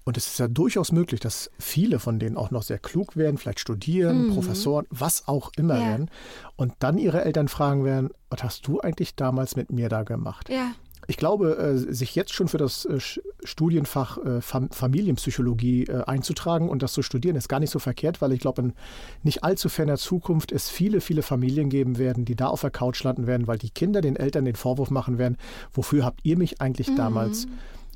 Und 0.05 0.17
es 0.17 0.27
ist 0.27 0.39
ja 0.39 0.47
durchaus 0.47 0.91
möglich, 0.91 1.19
dass 1.21 1.49
viele 1.59 1.99
von 1.99 2.19
denen 2.19 2.35
auch 2.35 2.51
noch 2.51 2.63
sehr 2.63 2.79
klug 2.79 3.15
werden, 3.15 3.37
vielleicht 3.37 3.59
studieren, 3.59 3.82
mhm. 3.87 4.33
Professoren, 4.33 4.85
was 4.89 5.27
auch 5.27 5.51
immer 5.57 5.79
ja. 5.79 5.87
werden. 5.87 6.11
Und 6.55 6.73
dann 6.79 6.97
ihre 6.97 7.23
Eltern 7.23 7.47
fragen 7.47 7.83
werden, 7.83 8.09
was 8.29 8.43
hast 8.43 8.67
du 8.67 8.79
eigentlich 8.79 9.15
damals 9.15 9.55
mit 9.55 9.71
mir 9.71 9.89
da 9.89 10.03
gemacht? 10.03 10.49
Ja. 10.49 10.71
Ich 11.07 11.17
glaube, 11.17 11.57
äh, 11.57 11.77
sich 11.77 12.15
jetzt 12.15 12.33
schon 12.33 12.47
für 12.47 12.57
das 12.57 12.85
äh, 12.85 12.97
Studienfach 13.43 14.17
äh, 14.19 14.41
Familienpsychologie 14.41 15.89
einzutragen 16.05 16.69
und 16.69 16.81
das 16.81 16.93
zu 16.93 17.01
studieren, 17.01 17.35
ist 17.35 17.49
gar 17.49 17.59
nicht 17.59 17.71
so 17.71 17.79
verkehrt, 17.79 18.21
weil 18.21 18.31
ich 18.31 18.39
glaube, 18.39 18.61
in 18.61 18.73
nicht 19.21 19.43
allzu 19.43 19.69
ferner 19.69 19.97
Zukunft 19.97 20.51
es 20.51 20.69
viele, 20.69 21.01
viele 21.01 21.21
Familien 21.21 21.69
geben 21.69 21.97
werden, 21.97 22.25
die 22.25 22.35
da 22.35 22.47
auf 22.47 22.61
der 22.61 22.71
Couch 22.71 23.03
landen 23.03 23.27
werden, 23.27 23.47
weil 23.47 23.57
die 23.57 23.69
Kinder 23.69 24.01
den 24.01 24.15
Eltern 24.15 24.45
den 24.45 24.55
Vorwurf 24.55 24.91
machen 24.91 25.17
werden, 25.17 25.37
wofür 25.73 26.05
habt 26.05 26.21
ihr 26.23 26.37
mich 26.37 26.61
eigentlich 26.61 26.89
mhm. 26.89 26.95
damals 26.95 27.47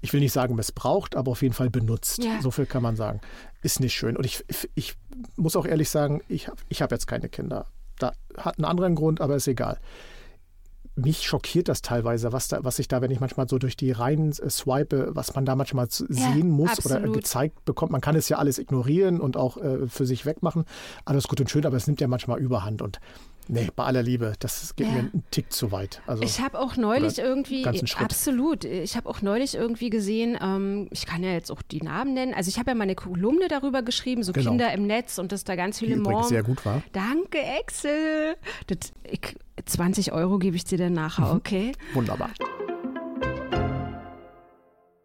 ich 0.01 0.13
will 0.13 0.19
nicht 0.19 0.33
sagen 0.33 0.55
missbraucht, 0.55 1.15
aber 1.15 1.31
auf 1.31 1.41
jeden 1.41 1.53
Fall 1.53 1.69
benutzt. 1.69 2.23
Ja. 2.23 2.41
So 2.41 2.51
viel 2.51 2.65
kann 2.65 2.83
man 2.83 2.95
sagen. 2.95 3.21
Ist 3.61 3.79
nicht 3.79 3.93
schön. 3.93 4.15
Und 4.15 4.25
ich, 4.25 4.45
ich 4.75 4.95
muss 5.35 5.55
auch 5.55 5.65
ehrlich 5.65 5.89
sagen, 5.89 6.21
ich 6.27 6.47
habe 6.47 6.57
ich 6.69 6.81
hab 6.81 6.91
jetzt 6.91 7.07
keine 7.07 7.29
Kinder. 7.29 7.65
Da 7.99 8.13
hat 8.37 8.57
einen 8.57 8.65
anderen 8.65 8.95
Grund, 8.95 9.21
aber 9.21 9.35
ist 9.35 9.47
egal 9.47 9.79
mich 10.97 11.21
schockiert 11.23 11.67
das 11.67 11.81
teilweise, 11.81 12.33
was, 12.33 12.47
da, 12.47 12.63
was 12.63 12.79
ich 12.79 12.87
da, 12.87 13.01
wenn 13.01 13.11
ich 13.11 13.19
manchmal 13.19 13.47
so 13.47 13.59
durch 13.59 13.77
die 13.77 13.91
Reihen 13.91 14.31
äh, 14.31 14.49
swipe, 14.49 15.11
was 15.15 15.35
man 15.35 15.45
da 15.45 15.55
manchmal 15.55 15.87
sehen 15.89 16.09
ja, 16.09 16.43
muss 16.43 16.71
absolut. 16.71 17.03
oder 17.03 17.11
gezeigt 17.11 17.65
bekommt. 17.65 17.91
Man 17.91 18.01
kann 18.01 18.15
es 18.15 18.27
ja 18.29 18.37
alles 18.37 18.57
ignorieren 18.57 19.21
und 19.21 19.37
auch 19.37 19.57
äh, 19.57 19.87
für 19.87 20.05
sich 20.05 20.25
wegmachen. 20.25 20.65
Alles 21.05 21.27
gut 21.27 21.39
und 21.39 21.49
schön, 21.49 21.65
aber 21.65 21.77
es 21.77 21.87
nimmt 21.87 22.01
ja 22.01 22.07
manchmal 22.07 22.39
Überhand. 22.39 22.81
Und 22.81 22.99
Nee, 23.49 23.69
bei 23.75 23.83
aller 23.83 24.03
Liebe, 24.03 24.33
das 24.39 24.75
geht 24.75 24.87
ja. 24.87 24.93
mir 24.93 24.99
einen 24.99 25.23
Tick 25.31 25.51
zu 25.51 25.71
weit. 25.71 26.01
Also, 26.07 26.23
ich 26.23 26.39
habe 26.41 26.59
auch 26.59 26.75
neulich 26.75 27.19
irgendwie, 27.19 27.65
absolut, 27.65 28.65
ich 28.65 28.95
habe 28.95 29.09
auch 29.09 29.21
neulich 29.21 29.55
irgendwie 29.55 29.89
gesehen, 29.89 30.37
ähm, 30.41 30.87
ich 30.91 31.05
kann 31.05 31.23
ja 31.23 31.31
jetzt 31.31 31.51
auch 31.51 31.61
die 31.61 31.81
Namen 31.81 32.13
nennen, 32.13 32.33
also 32.33 32.49
ich 32.49 32.59
habe 32.59 32.71
ja 32.71 32.75
meine 32.75 32.95
Kolumne 32.95 33.47
darüber 33.47 33.81
geschrieben, 33.81 34.23
so 34.23 34.33
genau. 34.33 34.51
Kinder 34.51 34.73
im 34.73 34.87
Netz 34.87 35.17
und 35.17 35.31
dass 35.31 35.43
da 35.43 35.55
ganz 35.55 35.79
viele 35.79 35.97
die 35.97 36.23
sehr 36.23 36.43
gut 36.43 36.65
war. 36.65 36.81
Danke, 36.93 37.39
Excel. 37.59 38.35
Das, 38.67 38.91
ich, 39.09 39.35
20 39.65 40.11
Euro 40.11 40.39
gebe 40.39 40.55
ich 40.55 40.63
dir 40.63 40.77
dann 40.77 40.93
nachher, 40.93 41.31
mhm. 41.31 41.37
okay? 41.37 41.71
Wunderbar. 41.93 42.29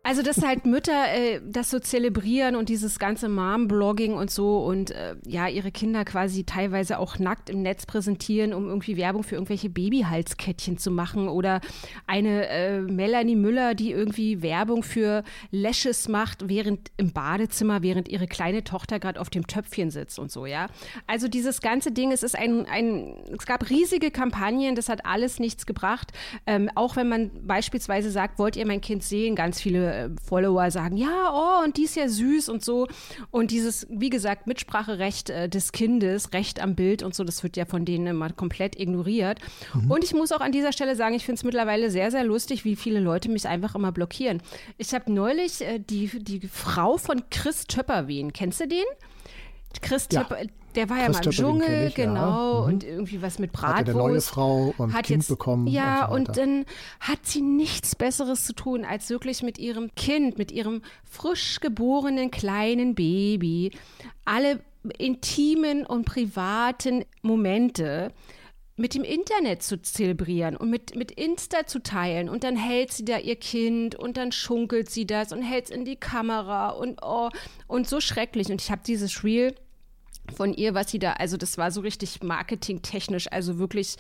Also, 0.05 0.23
dass 0.23 0.43
halt 0.43 0.67
Mütter 0.67 1.15
äh, 1.15 1.41
das 1.47 1.71
so 1.71 1.79
zelebrieren 1.79 2.57
und 2.57 2.69
dieses 2.69 2.99
ganze 2.99 3.29
Mom-Blogging 3.29 4.15
und 4.15 4.33
so 4.33 4.59
und 4.65 4.91
äh, 4.91 5.15
ja, 5.25 5.47
ihre 5.47 5.71
Kinder 5.71 6.05
quasi 6.05 6.43
teilweise 6.43 6.99
auch 6.99 7.21
nackt 7.21 7.49
im 7.49 7.63
Netz 7.63 7.87
präsentieren, 7.87 8.53
um 8.53 8.67
irgendwie 8.67 8.97
Werbung 8.97 9.23
für 9.23 9.37
irgendwelche 9.37 9.71
Babyhalskettchen 9.71 10.77
zu 10.77 10.91
machen 10.91 11.29
oder 11.29 11.61
eine 12.09 12.49
äh, 12.49 12.81
Melanie 12.81 13.37
Müller, 13.37 13.77
die 13.77 13.93
irgendwie 13.93 14.43
Werbung 14.43 14.83
für 14.83 15.23
Lashes 15.53 16.09
macht, 16.09 16.49
während 16.49 16.91
im 16.97 17.13
Badezimmer, 17.13 17.83
während 17.83 18.09
ihre 18.09 18.27
kleine 18.27 18.65
Tochter 18.65 18.99
gerade 18.99 19.21
auf 19.21 19.31
dem 19.31 19.47
Töpfchen 19.47 19.93
sitzt 19.93 20.19
und 20.19 20.33
so, 20.33 20.47
ja. 20.47 20.67
Also 21.07 21.29
dieses 21.29 21.61
ganze 21.61 21.93
Ding, 21.93 22.11
es 22.11 22.25
ist 22.25 22.37
ein, 22.37 22.67
ein 22.67 23.15
es 23.39 23.47
gab 23.47 23.71
riesige 23.71 24.11
Kampagnen, 24.11 24.75
das 24.75 24.89
hat 24.89 25.07
alles 25.07 25.39
nichts 25.39 25.65
gebracht. 25.65 26.11
Ähm, 26.45 26.71
auch 26.75 26.97
wenn 26.97 27.09
man 27.09 27.31
beispielsweise 27.47 28.11
sagt, 28.11 28.41
wollt 28.41 28.57
ihr 28.57 28.67
mein 28.67 28.81
Kind 28.81 29.05
sehen, 29.05 29.37
ganz 29.37 29.61
viele 29.61 29.92
äh, 29.93 30.09
Follower 30.27 30.71
sagen, 30.71 30.97
ja, 30.97 31.31
oh, 31.33 31.65
und 31.65 31.77
die 31.77 31.85
ist 31.85 31.97
ja 31.97 32.09
süß 32.09 32.49
und 32.49 32.65
so. 32.65 32.89
Und 33.31 33.51
dieses, 33.51 33.87
wie 33.91 34.11
gesagt, 34.11 34.47
Mitspracherecht 34.47 35.31
äh, 35.31 35.49
des 35.49 35.73
Kindes, 35.73 36.33
Recht 36.33 36.61
am 36.61 36.75
Bild 36.75 37.03
und 37.03 37.15
so, 37.15 37.25
das 37.25 37.43
wird 37.43 37.57
ja 37.57 37.65
von 37.65 37.85
denen 37.85 38.07
immer 38.07 38.31
komplett 38.31 38.79
ignoriert. 38.79 39.39
Mhm. 39.75 39.91
Und 39.91 40.05
ich 40.05 40.15
muss 40.15 40.33
auch 40.33 40.41
an 40.41 40.53
dieser 40.53 40.73
Stelle 40.73 40.97
sagen, 40.97 41.15
ich 41.15 41.25
finde 41.25 41.39
es 41.39 41.45
mittlerweile 41.45 41.91
sehr, 41.91 42.11
sehr 42.11 42.25
lustig, 42.25 42.65
wie 42.65 42.77
viele 42.77 43.01
Leute 43.01 43.31
mich 43.31 43.47
einfach 43.47 43.75
immer 43.75 43.93
blockieren. 43.93 44.43
Ich 44.79 44.95
habe 44.95 45.13
neulich 45.13 45.61
äh, 45.63 45.79
die, 45.79 46.09
die 46.23 46.47
Frau 46.49 46.97
von 46.97 47.23
Chris 47.31 47.67
Töpperwien, 47.67 48.33
kennst 48.33 48.61
du 48.61 48.69
den? 48.69 48.85
Chris 49.81 50.09
ja. 50.13 50.23
Töpper, 50.23 50.43
der 50.75 50.89
war 50.89 50.99
ja 50.99 51.09
mal 51.09 51.25
im 51.25 51.31
Dschungel, 51.31 51.89
ich, 51.89 51.95
genau, 51.95 52.61
ja. 52.61 52.61
mhm. 52.61 52.67
und 52.67 52.85
irgendwie 52.85 53.23
was 53.23 53.39
mit 53.39 53.53
Bratwurst. 53.53 53.79
Hatte 53.79 53.91
eine 53.91 53.99
neue 53.99 54.21
Frau 54.21 54.75
und 54.79 54.93
hat 54.93 55.07
Kind 55.07 55.23
jetzt, 55.23 55.29
bekommen. 55.29 55.67
Ja, 55.67 56.07
und, 56.07 56.27
so 56.27 56.33
und, 56.33 56.37
dann 56.39 56.65
hat 57.01 57.21
sie 57.25 57.43
nichts 57.43 57.95
Besseres 57.95 58.45
zu 58.45 58.55
tun, 58.55 58.85
als 58.85 59.11
wirklich 59.11 59.43
mit 59.43 59.59
ihrem 59.59 59.95
Kind, 59.95 60.39
mit 60.39 60.53
ihrem 60.53 60.83
frisch 61.05 61.61
geborenen 61.61 62.31
kleinen 62.31 62.95
Baby, 62.95 63.73
alle 64.25 64.61
intimen 64.99 65.87
und 65.87 66.05
privaten 66.05 67.05
Momente 67.23 68.13
mit 68.77 68.95
dem 68.95 69.05
Internet 69.05 69.63
zu 69.63 69.81
zelebrieren 69.81 70.57
und 70.57 70.71
mit, 70.71 70.97
mit 70.97 71.13
Insta 71.13 71.67
zu 71.67 71.83
teilen. 71.83 72.29
Und 72.29 72.43
dann 72.43 72.57
hält 72.57 72.93
sie 72.93 73.05
da 73.05 73.19
ihr 73.19 73.37
Kind 73.37 73.95
und 73.95 74.17
dann 74.17 74.33
schunkelt 74.33 74.91
sie 74.91 75.07
das 75.07 75.33
und 75.33 75.43
hält 75.43 75.67
es 75.67 75.71
in 75.71 75.85
die 75.85 75.97
Kamera 75.97 76.71
und 76.71 77.01
oh, 77.03 77.29
und 77.67 77.89
so 77.89 78.01
schrecklich. 78.01 78.51
Und 78.51 78.63
ich 78.63 78.71
habe 78.71 78.83
dieses 78.85 79.23
Reel 79.23 79.55
von 80.33 80.55
ihr, 80.55 80.75
was 80.75 80.91
sie 80.91 80.99
da, 80.99 81.13
also 81.15 81.37
das 81.37 81.59
war 81.59 81.71
so 81.71 81.81
richtig 81.81 82.23
marketingtechnisch, 82.23 83.31
also 83.31 83.59
wirklich 83.59 83.97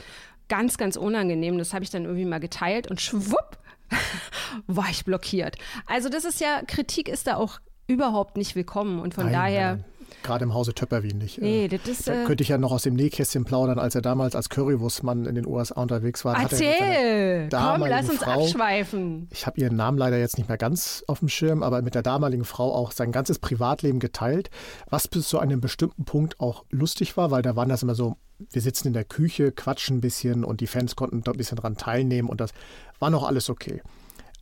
ganz, 0.48 0.76
ganz 0.76 0.96
unangenehm. 0.96 1.58
Das 1.58 1.72
habe 1.72 1.84
ich 1.84 1.90
dann 1.90 2.04
irgendwie 2.04 2.24
mal 2.24 2.40
geteilt 2.40 2.90
und 2.90 3.00
schwupp 3.00 3.58
war 4.66 4.88
ich 4.90 5.04
blockiert. 5.04 5.56
Also 5.86 6.08
das 6.08 6.24
ist 6.24 6.40
ja, 6.40 6.62
Kritik 6.66 7.08
ist 7.08 7.26
da 7.26 7.36
auch 7.36 7.60
überhaupt 7.86 8.36
nicht 8.36 8.54
willkommen 8.54 9.00
und 9.00 9.14
von 9.14 9.24
nein, 9.24 9.32
daher. 9.32 9.76
Nein. 9.76 9.84
Gerade 10.22 10.44
im 10.44 10.54
Hause 10.54 10.74
Töpperwien 10.74 11.18
nicht. 11.18 11.40
Nee, 11.40 11.68
das 11.68 11.86
ist, 11.86 12.08
da 12.08 12.24
könnte 12.24 12.42
ich 12.42 12.48
ja 12.48 12.58
noch 12.58 12.72
aus 12.72 12.82
dem 12.82 12.94
Nähkästchen 12.94 13.44
plaudern, 13.44 13.78
als 13.78 13.94
er 13.94 14.02
damals 14.02 14.34
als 14.34 14.48
Currywurstmann 14.48 15.26
in 15.26 15.34
den 15.34 15.46
USA 15.46 15.80
unterwegs 15.80 16.24
war. 16.24 16.40
Erzähl! 16.40 17.48
Komm, 17.50 17.86
lass 17.86 18.08
uns 18.08 18.22
Frau, 18.22 18.44
abschweifen. 18.44 19.28
Ich 19.30 19.46
habe 19.46 19.60
ihren 19.60 19.76
Namen 19.76 19.98
leider 19.98 20.18
jetzt 20.18 20.38
nicht 20.38 20.48
mehr 20.48 20.58
ganz 20.58 21.04
auf 21.06 21.20
dem 21.20 21.28
Schirm, 21.28 21.62
aber 21.62 21.82
mit 21.82 21.94
der 21.94 22.02
damaligen 22.02 22.44
Frau 22.44 22.72
auch 22.74 22.92
sein 22.92 23.12
ganzes 23.12 23.38
Privatleben 23.38 23.98
geteilt, 23.98 24.50
was 24.88 25.08
bis 25.08 25.28
zu 25.28 25.38
einem 25.38 25.60
bestimmten 25.60 26.04
Punkt 26.04 26.40
auch 26.40 26.64
lustig 26.70 27.16
war, 27.16 27.30
weil 27.30 27.42
da 27.42 27.56
waren 27.56 27.68
das 27.68 27.82
immer 27.82 27.94
so 27.94 28.16
wir 28.50 28.62
sitzen 28.62 28.88
in 28.88 28.92
der 28.92 29.04
Küche, 29.04 29.52
quatschen 29.52 29.98
ein 29.98 30.00
bisschen 30.00 30.44
und 30.44 30.60
die 30.60 30.66
Fans 30.66 30.96
konnten 30.96 31.22
ein 31.24 31.36
bisschen 31.36 31.56
dran 31.58 31.76
teilnehmen 31.76 32.28
und 32.28 32.40
das 32.40 32.52
war 32.98 33.10
noch 33.10 33.24
alles 33.24 33.50
okay. 33.50 33.82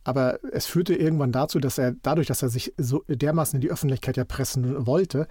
Aber 0.03 0.39
es 0.51 0.65
führte 0.65 0.95
irgendwann 0.95 1.31
dazu, 1.31 1.59
dass 1.59 1.77
er 1.77 1.93
dadurch, 2.01 2.27
dass 2.27 2.41
er 2.41 2.49
sich 2.49 2.73
so 2.77 3.03
dermaßen 3.07 3.57
in 3.57 3.61
die 3.61 3.71
Öffentlichkeit 3.71 4.17
ja 4.17 4.23
pressen 4.23 4.87
wollte, 4.87 5.27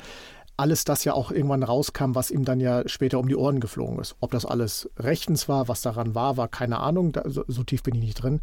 alles 0.57 0.85
das 0.85 1.05
ja 1.05 1.15
auch 1.15 1.33
irgendwann 1.33 1.63
rauskam, 1.63 2.15
was 2.15 2.31
ihm 2.31 2.45
dann 2.45 2.61
ja 2.61 2.87
später 2.87 3.19
um 3.19 3.29
die 3.29 3.37
Ohren 3.37 3.61
geflogen 3.61 3.99
ist. 3.99 4.15
Ob 4.21 4.31
das 4.31 4.45
alles 4.45 4.91
rechtens 4.99 5.49
war, 5.49 5.69
was 5.69 5.81
daran 5.81 6.15
war, 6.15 6.37
war 6.37 6.49
keine 6.49 6.81
Ahnung. 6.81 7.13
Da, 7.13 7.23
so, 7.25 7.45
so 7.49 7.65
tief 7.65 7.83
bin 7.83 7.95
ich 7.95 8.03
nicht 8.03 8.23
drin. 8.23 8.41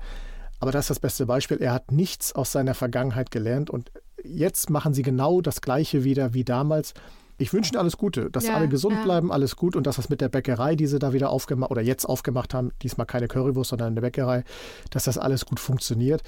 Aber 0.59 0.71
das 0.71 0.85
ist 0.85 0.89
das 0.89 0.99
beste 0.99 1.27
Beispiel. 1.27 1.57
Er 1.61 1.73
hat 1.73 1.91
nichts 1.91 2.33
aus 2.33 2.51
seiner 2.51 2.73
Vergangenheit 2.73 3.29
gelernt 3.29 3.69
und 3.69 3.91
jetzt 4.23 4.71
machen 4.71 4.95
sie 4.95 5.03
genau 5.03 5.41
das 5.41 5.61
Gleiche 5.61 6.03
wieder 6.03 6.33
wie 6.33 6.43
damals. 6.43 6.95
Ich 7.37 7.53
wünsche 7.53 7.71
Ihnen 7.71 7.79
alles 7.79 7.97
Gute, 7.97 8.31
dass 8.31 8.47
ja, 8.47 8.55
alle 8.55 8.67
gesund 8.67 8.95
ja. 8.95 9.03
bleiben, 9.03 9.31
alles 9.31 9.55
gut 9.55 9.75
und 9.75 9.85
dass 9.85 9.97
das 9.97 10.09
mit 10.09 10.21
der 10.21 10.29
Bäckerei, 10.29 10.75
die 10.75 10.87
sie 10.87 10.97
da 10.97 11.13
wieder 11.13 11.29
aufgemacht 11.29 11.69
oder 11.69 11.81
jetzt 11.81 12.05
aufgemacht 12.05 12.53
haben, 12.53 12.71
diesmal 12.81 13.05
keine 13.05 13.27
Currywurst, 13.27 13.69
sondern 13.69 13.89
eine 13.89 14.01
Bäckerei, 14.01 14.43
dass 14.89 15.03
das 15.03 15.17
alles 15.17 15.45
gut 15.45 15.59
funktioniert. 15.59 16.23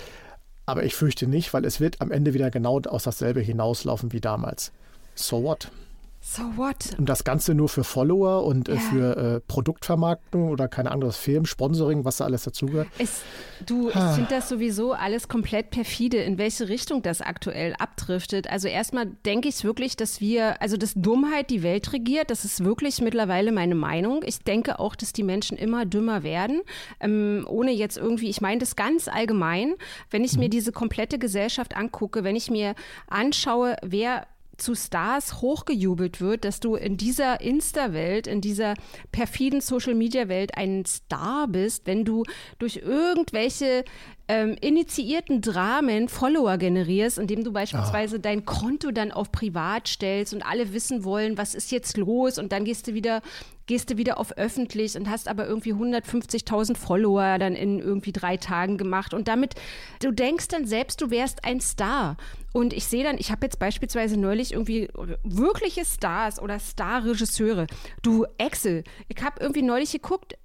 Aber 0.68 0.84
ich 0.84 0.94
fürchte 0.94 1.26
nicht, 1.26 1.52
weil 1.54 1.66
es 1.66 1.80
wird 1.80 2.00
am 2.00 2.12
Ende 2.12 2.36
wieder 2.36 2.52
genau 2.52 2.80
aus 2.82 3.04
dasselbe 3.04 3.40
hinauslaufen 3.40 4.14
wie 4.14 4.22
damals. 4.22 4.72
So 5.16 5.42
what? 5.42 5.72
So 6.22 6.44
what? 6.58 6.98
Und 6.98 7.08
das 7.08 7.24
Ganze 7.24 7.54
nur 7.54 7.70
für 7.70 7.86
Follower 7.86 8.44
und 8.44 8.68
ja. 8.68 8.76
für 8.76 9.18
äh, 9.18 9.40
Produktvermarktung 9.40 10.50
oder 10.50 10.68
kein 10.68 10.86
anderes 10.86 11.16
Film, 11.16 11.46
Sponsoring, 11.46 12.04
was 12.04 12.18
da 12.18 12.26
alles 12.26 12.44
dazugehört. 12.44 12.88
Du, 13.66 13.90
ich 13.90 13.96
ah. 13.96 14.14
finde 14.14 14.30
das 14.30 14.50
sowieso 14.50 14.92
alles 14.92 15.30
komplett 15.30 15.70
perfide, 15.70 16.18
in 16.18 16.38
welche 16.38 16.68
Richtung 16.68 17.02
das 17.02 17.22
aktuell 17.22 17.74
abdriftet. 17.80 18.50
Also 18.50 18.68
erstmal 18.68 19.06
denke 19.26 19.48
ich 19.48 19.64
wirklich, 19.64 19.96
dass 19.96 20.20
wir, 20.20 20.62
also 20.62 20.76
dass 20.76 20.94
Dummheit 20.94 21.50
die 21.50 21.64
Welt 21.64 21.94
regiert, 21.94 22.32
das 22.32 22.44
ist 22.44 22.66
wirklich 22.66 23.00
mittlerweile 23.00 23.54
meine 23.54 23.76
Meinung. 23.76 24.22
Ich 24.26 24.40
denke 24.40 24.80
auch, 24.80 24.96
dass 24.96 25.14
die 25.14 25.24
Menschen 25.24 25.58
immer 25.58 25.86
dümmer 25.86 26.24
werden, 26.24 26.62
ähm, 27.00 27.46
ohne 27.48 27.72
jetzt 27.72 27.98
irgendwie, 27.98 28.30
ich 28.30 28.42
meine 28.42 28.60
das 28.60 28.76
ganz 28.76 29.08
allgemein, 29.08 29.76
wenn 30.10 30.26
ich 30.26 30.34
mhm. 30.34 30.40
mir 30.42 30.50
diese 30.50 30.74
komplette 30.74 31.18
Gesellschaft 31.18 31.78
angucke, 31.78 32.26
wenn 32.26 32.36
ich 32.36 32.52
mir 32.52 32.76
anschaue, 33.08 33.78
wer 33.82 34.28
zu 34.60 34.76
Stars 34.76 35.42
hochgejubelt 35.42 36.22
wird, 36.22 36.46
dass 36.46 36.60
du 36.60 36.76
in 36.76 36.98
dieser 36.98 37.42
Insta-Welt, 37.42 38.28
in 38.28 38.42
dieser 38.42 38.76
perfiden 39.12 39.62
Social-Media-Welt 39.62 40.58
ein 40.58 40.86
Star 40.86 41.48
bist, 41.48 41.88
wenn 41.88 42.06
du 42.06 42.24
durch 42.60 42.78
irgendwelche 42.78 43.84
ähm, 44.28 44.56
initiierten 44.62 45.42
Dramen 45.42 46.08
Follower 46.08 46.58
generierst, 46.58 47.18
indem 47.18 47.44
du 47.44 47.52
beispielsweise 47.52 48.18
oh. 48.18 48.20
dein 48.22 48.46
Konto 48.46 48.92
dann 48.92 49.12
auf 49.12 49.32
privat 49.32 49.88
stellst 49.88 50.34
und 50.34 50.44
alle 50.44 50.72
wissen 50.72 51.04
wollen, 51.04 51.38
was 51.38 51.56
ist 51.56 51.72
jetzt 51.72 51.98
los 51.98 52.38
und 52.38 52.52
dann 52.52 52.64
gehst 52.64 52.88
du 52.88 52.94
wieder 52.94 53.22
gehst 53.70 53.92
du 53.92 53.98
wieder 53.98 54.18
auf 54.18 54.36
öffentlich 54.36 54.98
und 54.98 55.12
hast 55.12 55.28
aber 55.28 55.46
irgendwie 55.46 55.74
150.000 55.74 56.76
Follower 56.76 57.38
dann 57.38 57.54
in 57.54 57.78
irgendwie 57.78 58.12
drei 58.12 58.36
Tagen 58.36 58.80
gemacht 58.80 59.14
und 59.14 59.28
damit, 59.28 59.54
du 60.02 60.12
denkst 60.12 60.48
dann 60.48 60.66
selbst, 60.66 61.02
du 61.02 61.12
wärst 61.12 61.46
ein 61.46 61.62
Star. 61.62 62.18
Und 62.52 62.74
ich 62.74 62.88
sehe 62.88 63.04
dann, 63.04 63.20
ich 63.20 63.30
habe 63.30 63.46
jetzt 63.46 63.60
beispielsweise 63.60 64.18
neulich 64.18 64.54
irgendwie 64.54 64.90
wirkliche 65.24 65.86
Stars 65.86 66.42
oder 66.42 66.58
Star-Regisseure. 66.58 67.68
Du, 68.02 68.26
Excel, 68.40 68.84
ich 69.08 69.24
habe 69.24 69.40
irgendwie 69.40 69.62
neulich 69.62 69.92
geguckt, 69.92 70.36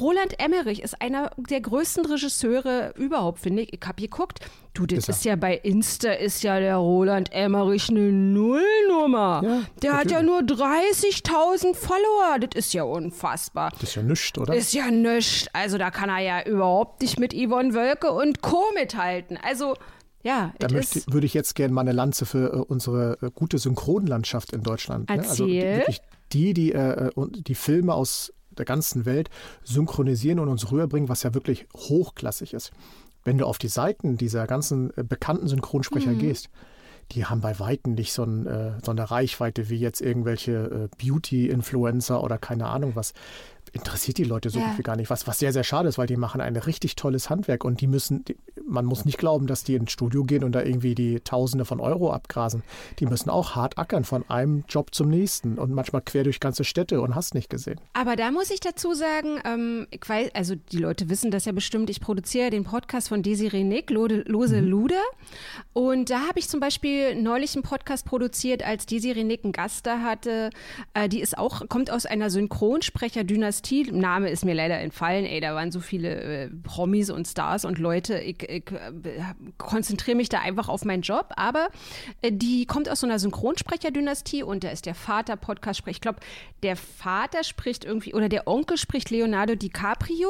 Roland 0.00 0.40
Emmerich 0.40 0.82
ist 0.82 1.00
einer 1.02 1.30
der 1.36 1.60
größten 1.60 2.06
Regisseure 2.06 2.94
überhaupt, 2.96 3.40
finde 3.40 3.62
ich. 3.62 3.72
Ich 3.74 3.80
habe 3.86 4.00
geguckt, 4.00 4.40
du, 4.72 4.86
das 4.86 5.00
ist, 5.00 5.08
ist, 5.10 5.24
ja 5.24 5.36
bei 5.36 5.56
Insta 5.56 6.12
ist 6.12 6.42
ja 6.42 6.58
der 6.58 6.76
Roland 6.76 7.30
Emmerich 7.32 7.90
eine 7.90 8.10
Nullnummer. 8.10 9.42
Ja, 9.44 9.62
der 9.82 9.92
natürlich. 9.92 9.94
hat 9.94 10.10
ja 10.10 10.22
nur 10.22 10.40
30.000 10.40 11.74
Follower. 11.74 12.38
Das 12.40 12.64
ist 12.64 12.72
ja 12.72 12.84
unfassbar. 12.84 13.72
Das 13.72 13.90
ist 13.90 13.94
ja 13.96 14.02
nichts, 14.02 14.38
oder? 14.38 14.54
Ist 14.54 14.72
ja 14.72 14.90
nichts. 14.90 15.48
Also 15.52 15.76
da 15.76 15.90
kann 15.90 16.08
er 16.08 16.20
ja 16.20 16.46
überhaupt 16.46 17.02
nicht 17.02 17.20
mit 17.20 17.34
Yvonne 17.34 17.74
Wölke 17.74 18.10
und 18.10 18.40
Co. 18.40 18.64
mithalten. 18.74 19.38
Also 19.42 19.74
ja, 20.22 20.54
da 20.58 20.68
möchte, 20.72 21.02
würde 21.12 21.26
ich 21.26 21.34
jetzt 21.34 21.54
gerne 21.54 21.74
mal 21.74 21.82
eine 21.82 21.92
Lanze 21.92 22.24
für 22.24 22.54
äh, 22.54 22.56
unsere 22.56 23.18
äh, 23.20 23.30
gute 23.34 23.58
Synchronlandschaft 23.58 24.54
in 24.54 24.62
Deutschland. 24.62 25.10
Erzähl. 25.10 25.22
Ne? 25.22 25.28
Also 25.28 25.46
die, 25.46 25.60
wirklich 25.60 26.00
die, 26.32 26.54
die 26.54 26.72
äh, 26.72 27.08
äh 27.08 27.12
die 27.30 27.54
Filme 27.54 27.92
aus 27.92 28.32
der 28.58 28.64
ganzen 28.64 29.06
Welt 29.06 29.30
synchronisieren 29.62 30.38
und 30.38 30.48
uns 30.48 30.70
rüberbringen, 30.70 31.08
was 31.08 31.22
ja 31.22 31.34
wirklich 31.34 31.66
hochklassig 31.74 32.54
ist. 32.54 32.72
wenn 33.24 33.38
du 33.38 33.46
auf 33.46 33.58
die 33.58 33.68
Seiten 33.68 34.18
dieser 34.18 34.46
ganzen 34.46 34.90
äh, 34.98 35.02
bekannten 35.02 35.48
Synchronsprecher 35.48 36.12
mhm. 36.12 36.18
gehst, 36.18 36.50
die 37.12 37.24
haben 37.26 37.40
bei 37.40 37.58
Weitem 37.58 37.94
nicht 37.94 38.12
so, 38.12 38.24
ein, 38.24 38.46
äh, 38.46 38.72
so 38.82 38.90
eine 38.90 39.10
Reichweite 39.10 39.68
wie 39.68 39.76
jetzt 39.76 40.00
irgendwelche 40.00 40.52
äh, 40.52 40.88
Beauty-Influencer 41.02 42.22
oder 42.22 42.38
keine 42.38 42.68
Ahnung 42.68 42.92
was 42.94 43.12
interessiert 43.74 44.18
die 44.18 44.24
Leute 44.24 44.50
so 44.50 44.60
ja. 44.60 44.74
gar 44.82 44.96
nicht. 44.96 45.10
Was, 45.10 45.26
was 45.26 45.38
sehr, 45.38 45.52
sehr 45.52 45.64
schade 45.64 45.88
ist, 45.88 45.98
weil 45.98 46.06
die 46.06 46.16
machen 46.16 46.40
ein 46.40 46.56
richtig 46.56 46.96
tolles 46.96 47.28
Handwerk 47.28 47.64
und 47.64 47.80
die 47.80 47.86
müssen, 47.86 48.24
die, 48.24 48.36
man 48.66 48.84
muss 48.84 49.04
nicht 49.04 49.18
glauben, 49.18 49.46
dass 49.46 49.64
die 49.64 49.74
ins 49.74 49.90
Studio 49.90 50.22
gehen 50.24 50.44
und 50.44 50.52
da 50.52 50.62
irgendwie 50.62 50.94
die 50.94 51.20
Tausende 51.20 51.64
von 51.64 51.80
Euro 51.80 52.12
abgrasen. 52.12 52.62
Die 53.00 53.06
müssen 53.06 53.30
auch 53.30 53.56
hart 53.56 53.76
ackern 53.76 54.04
von 54.04 54.24
einem 54.30 54.64
Job 54.68 54.94
zum 54.94 55.08
nächsten 55.08 55.58
und 55.58 55.72
manchmal 55.72 56.02
quer 56.02 56.22
durch 56.22 56.40
ganze 56.40 56.64
Städte 56.64 57.00
und 57.00 57.14
hast 57.14 57.34
nicht 57.34 57.50
gesehen. 57.50 57.80
Aber 57.94 58.14
da 58.16 58.30
muss 58.30 58.50
ich 58.50 58.60
dazu 58.60 58.94
sagen, 58.94 59.40
ähm, 59.44 59.86
ich 59.90 60.08
weiß, 60.08 60.30
also 60.34 60.54
die 60.54 60.78
Leute 60.78 61.10
wissen 61.10 61.30
das 61.30 61.44
ja 61.44 61.52
bestimmt, 61.52 61.90
ich 61.90 62.00
produziere 62.00 62.50
den 62.50 62.64
Podcast 62.64 63.08
von 63.08 63.22
Desiree 63.22 63.64
Nick, 63.64 63.90
Lose 63.90 64.62
mhm. 64.62 64.68
Luder. 64.68 65.02
Und 65.72 66.10
da 66.10 66.20
habe 66.28 66.38
ich 66.38 66.48
zum 66.48 66.60
Beispiel 66.60 67.20
neulich 67.20 67.54
einen 67.56 67.64
Podcast 67.64 68.06
produziert, 68.06 68.64
als 68.64 68.86
Desiree 68.86 69.24
Nick 69.24 69.42
einen 69.42 69.52
Gast 69.52 69.86
da 69.86 70.00
hatte. 70.00 70.50
Äh, 70.94 71.08
die 71.08 71.20
ist 71.20 71.36
auch, 71.36 71.68
kommt 71.68 71.90
aus 71.90 72.06
einer 72.06 72.30
Synchronsprecher-Dynastie 72.30 73.63
Name 73.90 74.30
ist 74.30 74.44
mir 74.44 74.54
leider 74.54 74.78
entfallen. 74.78 75.24
Ey, 75.24 75.40
da 75.40 75.54
waren 75.54 75.70
so 75.70 75.80
viele 75.80 76.44
äh, 76.44 76.50
Promis 76.62 77.10
und 77.10 77.26
Stars 77.26 77.64
und 77.64 77.78
Leute. 77.78 78.18
Ich, 78.18 78.42
ich 78.42 78.70
äh, 78.70 79.00
konzentriere 79.58 80.16
mich 80.16 80.28
da 80.28 80.40
einfach 80.40 80.68
auf 80.68 80.84
meinen 80.84 81.02
Job. 81.02 81.30
Aber 81.36 81.68
äh, 82.22 82.32
die 82.32 82.66
kommt 82.66 82.88
aus 82.88 83.00
so 83.00 83.06
einer 83.06 83.18
Synchronsprecher-Dynastie 83.18 84.42
und 84.42 84.64
da 84.64 84.68
ist 84.70 84.86
der 84.86 84.94
Vater 84.94 85.36
Podcast 85.36 85.78
spricht. 85.78 85.96
Ich 85.96 86.00
glaube, 86.00 86.20
der 86.62 86.76
Vater 86.76 87.44
spricht 87.44 87.84
irgendwie 87.84 88.14
oder 88.14 88.28
der 88.28 88.48
Onkel 88.48 88.76
spricht 88.76 89.10
Leonardo 89.10 89.54
DiCaprio 89.54 90.28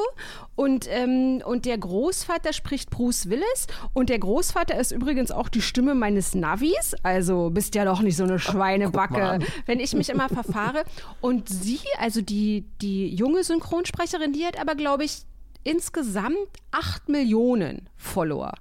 und, 0.57 0.87
ähm, 0.91 1.43
und 1.45 1.65
der 1.65 1.79
Großvater 1.79 2.53
spricht 2.53 2.91
Bruce 2.91 3.29
Willis 3.29 3.67
und 3.93 4.09
der 4.09 4.19
Großvater 4.19 4.79
ist 4.79 4.93
übrigens 4.93 5.31
auch 5.31 5.49
die 5.49 5.63
Stimme 5.63 5.95
meines 5.95 6.35
Navis. 6.35 6.95
Also 7.03 7.51
bist 7.51 7.75
ja 7.75 7.85
doch 7.85 8.01
nicht 8.01 8.17
so 8.17 8.25
eine 8.25 8.39
Schweinebacke, 8.39 9.41
wenn 9.67 9.81
ich 9.81 9.95
mich 9.95 10.11
immer 10.11 10.29
verfahre. 10.45 10.85
Und 11.21 11.49
sie, 11.49 11.81
also 11.99 12.21
die, 12.21 12.65
die 12.81 13.15
junge 13.25 13.43
Synchronsprecherin, 13.43 14.33
die 14.33 14.45
hat 14.45 14.61
aber, 14.61 14.75
glaube 14.75 15.05
ich, 15.05 15.23
insgesamt 15.63 16.37
8 16.73 17.09
Millionen 17.09 17.89
Follower. 17.97 18.53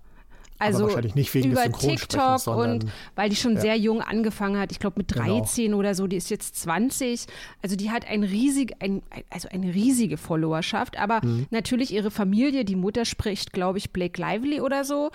Also 0.58 0.80
aber 0.80 0.88
wahrscheinlich 0.88 1.16
nicht 1.16 1.34
wegen 1.34 1.52
über 1.52 1.70
TikTok 1.70 2.48
und 2.48 2.86
weil 3.16 3.30
die 3.30 3.36
schon 3.36 3.56
ja. 3.56 3.62
sehr 3.62 3.76
jung 3.76 4.02
angefangen 4.02 4.58
hat. 4.58 4.72
Ich 4.72 4.80
glaube 4.80 5.00
mit 5.00 5.14
13 5.14 5.66
genau. 5.66 5.78
oder 5.78 5.94
so, 5.94 6.08
die 6.08 6.16
ist 6.16 6.30
jetzt 6.30 6.56
20. 6.62 7.26
Also 7.62 7.76
die 7.76 7.92
hat 7.92 8.08
ein 8.08 8.24
riesig, 8.24 8.76
ein, 8.80 9.02
also 9.30 9.50
eine 9.50 9.74
riesige 9.74 10.16
Followerschaft. 10.16 10.98
Aber 10.98 11.20
mhm. 11.22 11.48
natürlich 11.50 11.94
ihre 11.94 12.12
Familie, 12.12 12.64
die 12.64 12.78
Mutter 12.78 13.04
spricht, 13.04 13.52
glaube 13.52 13.78
ich, 13.78 13.92
Blake 13.92 14.22
Lively 14.22 14.62
oder 14.62 14.86
so 14.86 15.10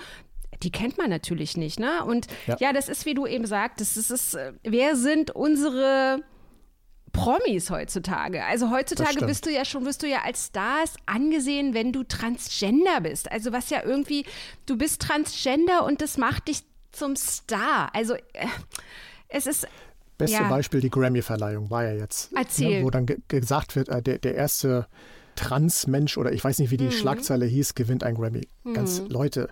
die 0.65 0.73
kennt 0.73 0.99
man 0.99 1.09
natürlich 1.09 1.57
nicht, 1.57 1.79
ne? 1.79 2.05
Und 2.05 2.27
ja. 2.49 2.57
ja, 2.59 2.73
das 2.73 2.89
ist, 2.89 3.07
wie 3.07 3.15
du 3.15 3.27
eben 3.27 3.47
sagtest, 3.47 3.97
das 3.97 4.11
ist, 4.11 4.35
äh, 4.35 4.53
wer 4.65 4.97
sind 4.97 5.31
unsere 5.31 6.25
Promis 7.13 7.71
heutzutage. 7.71 8.45
Also 8.45 8.71
heutzutage 8.71 9.25
bist 9.25 9.47
du 9.47 9.51
ja 9.51 9.65
schon, 9.65 9.85
wirst 9.85 10.03
du 10.03 10.07
ja 10.07 10.23
als 10.25 10.47
Stars 10.47 10.95
angesehen, 11.07 11.75
wenn 11.75 11.93
du 11.93 12.05
Transgender 12.05 13.01
bist. 13.03 13.31
Also 13.31 13.53
was 13.53 13.71
ja 13.71 13.83
irgendwie, 13.85 14.25
du 14.67 14.77
bist 14.77 15.03
Transgender 15.03 15.85
und 15.85 16.01
das 16.01 16.19
macht 16.19 16.49
dich 16.49 16.63
zum 16.93 17.17
Star. 17.17 17.91
Also 17.95 18.15
äh, 18.15 18.47
es 19.29 19.47
ist. 19.47 19.67
Beste 20.17 20.43
ja. 20.43 20.49
Beispiel 20.49 20.81
die 20.81 20.91
Grammy-Verleihung 20.91 21.71
war 21.71 21.85
ja 21.85 21.93
jetzt. 21.93 22.33
Ne, 22.33 22.41
Erzähl. 22.41 22.81
Ne, 22.81 22.85
wo 22.85 22.91
dann 22.91 23.07
ge 23.07 23.19
gesagt 23.29 23.77
wird, 23.77 23.89
äh, 23.89 24.03
der, 24.03 24.19
der 24.19 24.35
erste 24.35 24.89
Trans-Mensch 25.37 26.19
oder 26.19 26.33
ich 26.33 26.43
weiß 26.43 26.59
nicht, 26.59 26.73
wie 26.73 26.77
die 26.77 26.87
mhm. 26.87 26.93
Schlagzeile 26.93 27.47
hieß, 27.47 27.77
gewinnt 27.77 28.03
ein 28.03 28.17
Grammy. 28.17 28.49
Mhm. 28.65 28.75
Ganz 28.75 29.03
Leute, 29.09 29.49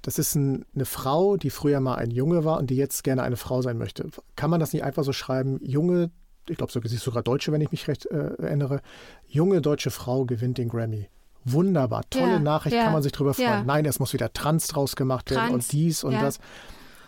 das 0.00 0.18
ist 0.18 0.34
ein, 0.34 0.64
eine 0.74 0.86
Frau, 0.86 1.36
die 1.36 1.50
früher 1.50 1.80
mal 1.80 1.96
ein 1.96 2.10
Junge 2.10 2.44
war 2.44 2.58
und 2.58 2.70
die 2.70 2.76
jetzt 2.76 3.04
gerne 3.04 3.22
eine 3.22 3.36
Frau 3.36 3.60
sein 3.60 3.76
möchte. 3.76 4.08
Kann 4.36 4.50
man 4.50 4.60
das 4.60 4.72
nicht 4.72 4.84
einfach 4.84 5.04
so 5.04 5.12
schreiben? 5.12 5.58
Junge 5.62 6.10
ich 6.48 6.56
glaube, 6.56 6.72
sie 6.72 6.94
ist 6.94 7.04
sogar 7.04 7.22
Deutsche, 7.22 7.52
wenn 7.52 7.60
ich 7.60 7.70
mich 7.70 7.88
recht 7.88 8.06
äh, 8.06 8.34
erinnere. 8.38 8.80
Junge 9.26 9.60
deutsche 9.60 9.90
Frau 9.90 10.24
gewinnt 10.24 10.58
den 10.58 10.68
Grammy. 10.68 11.08
Wunderbar, 11.44 12.02
tolle 12.10 12.32
ja, 12.32 12.38
Nachricht, 12.40 12.74
ja, 12.74 12.84
kann 12.84 12.92
man 12.92 13.02
sich 13.02 13.12
drüber 13.12 13.32
freuen. 13.32 13.46
Ja. 13.46 13.62
Nein, 13.62 13.84
es 13.84 14.00
muss 14.00 14.12
wieder 14.12 14.32
Trans 14.32 14.66
draus 14.66 14.96
gemacht 14.96 15.30
werden 15.30 15.54
und 15.54 15.70
dies 15.70 16.02
und 16.02 16.14
das. 16.14 16.40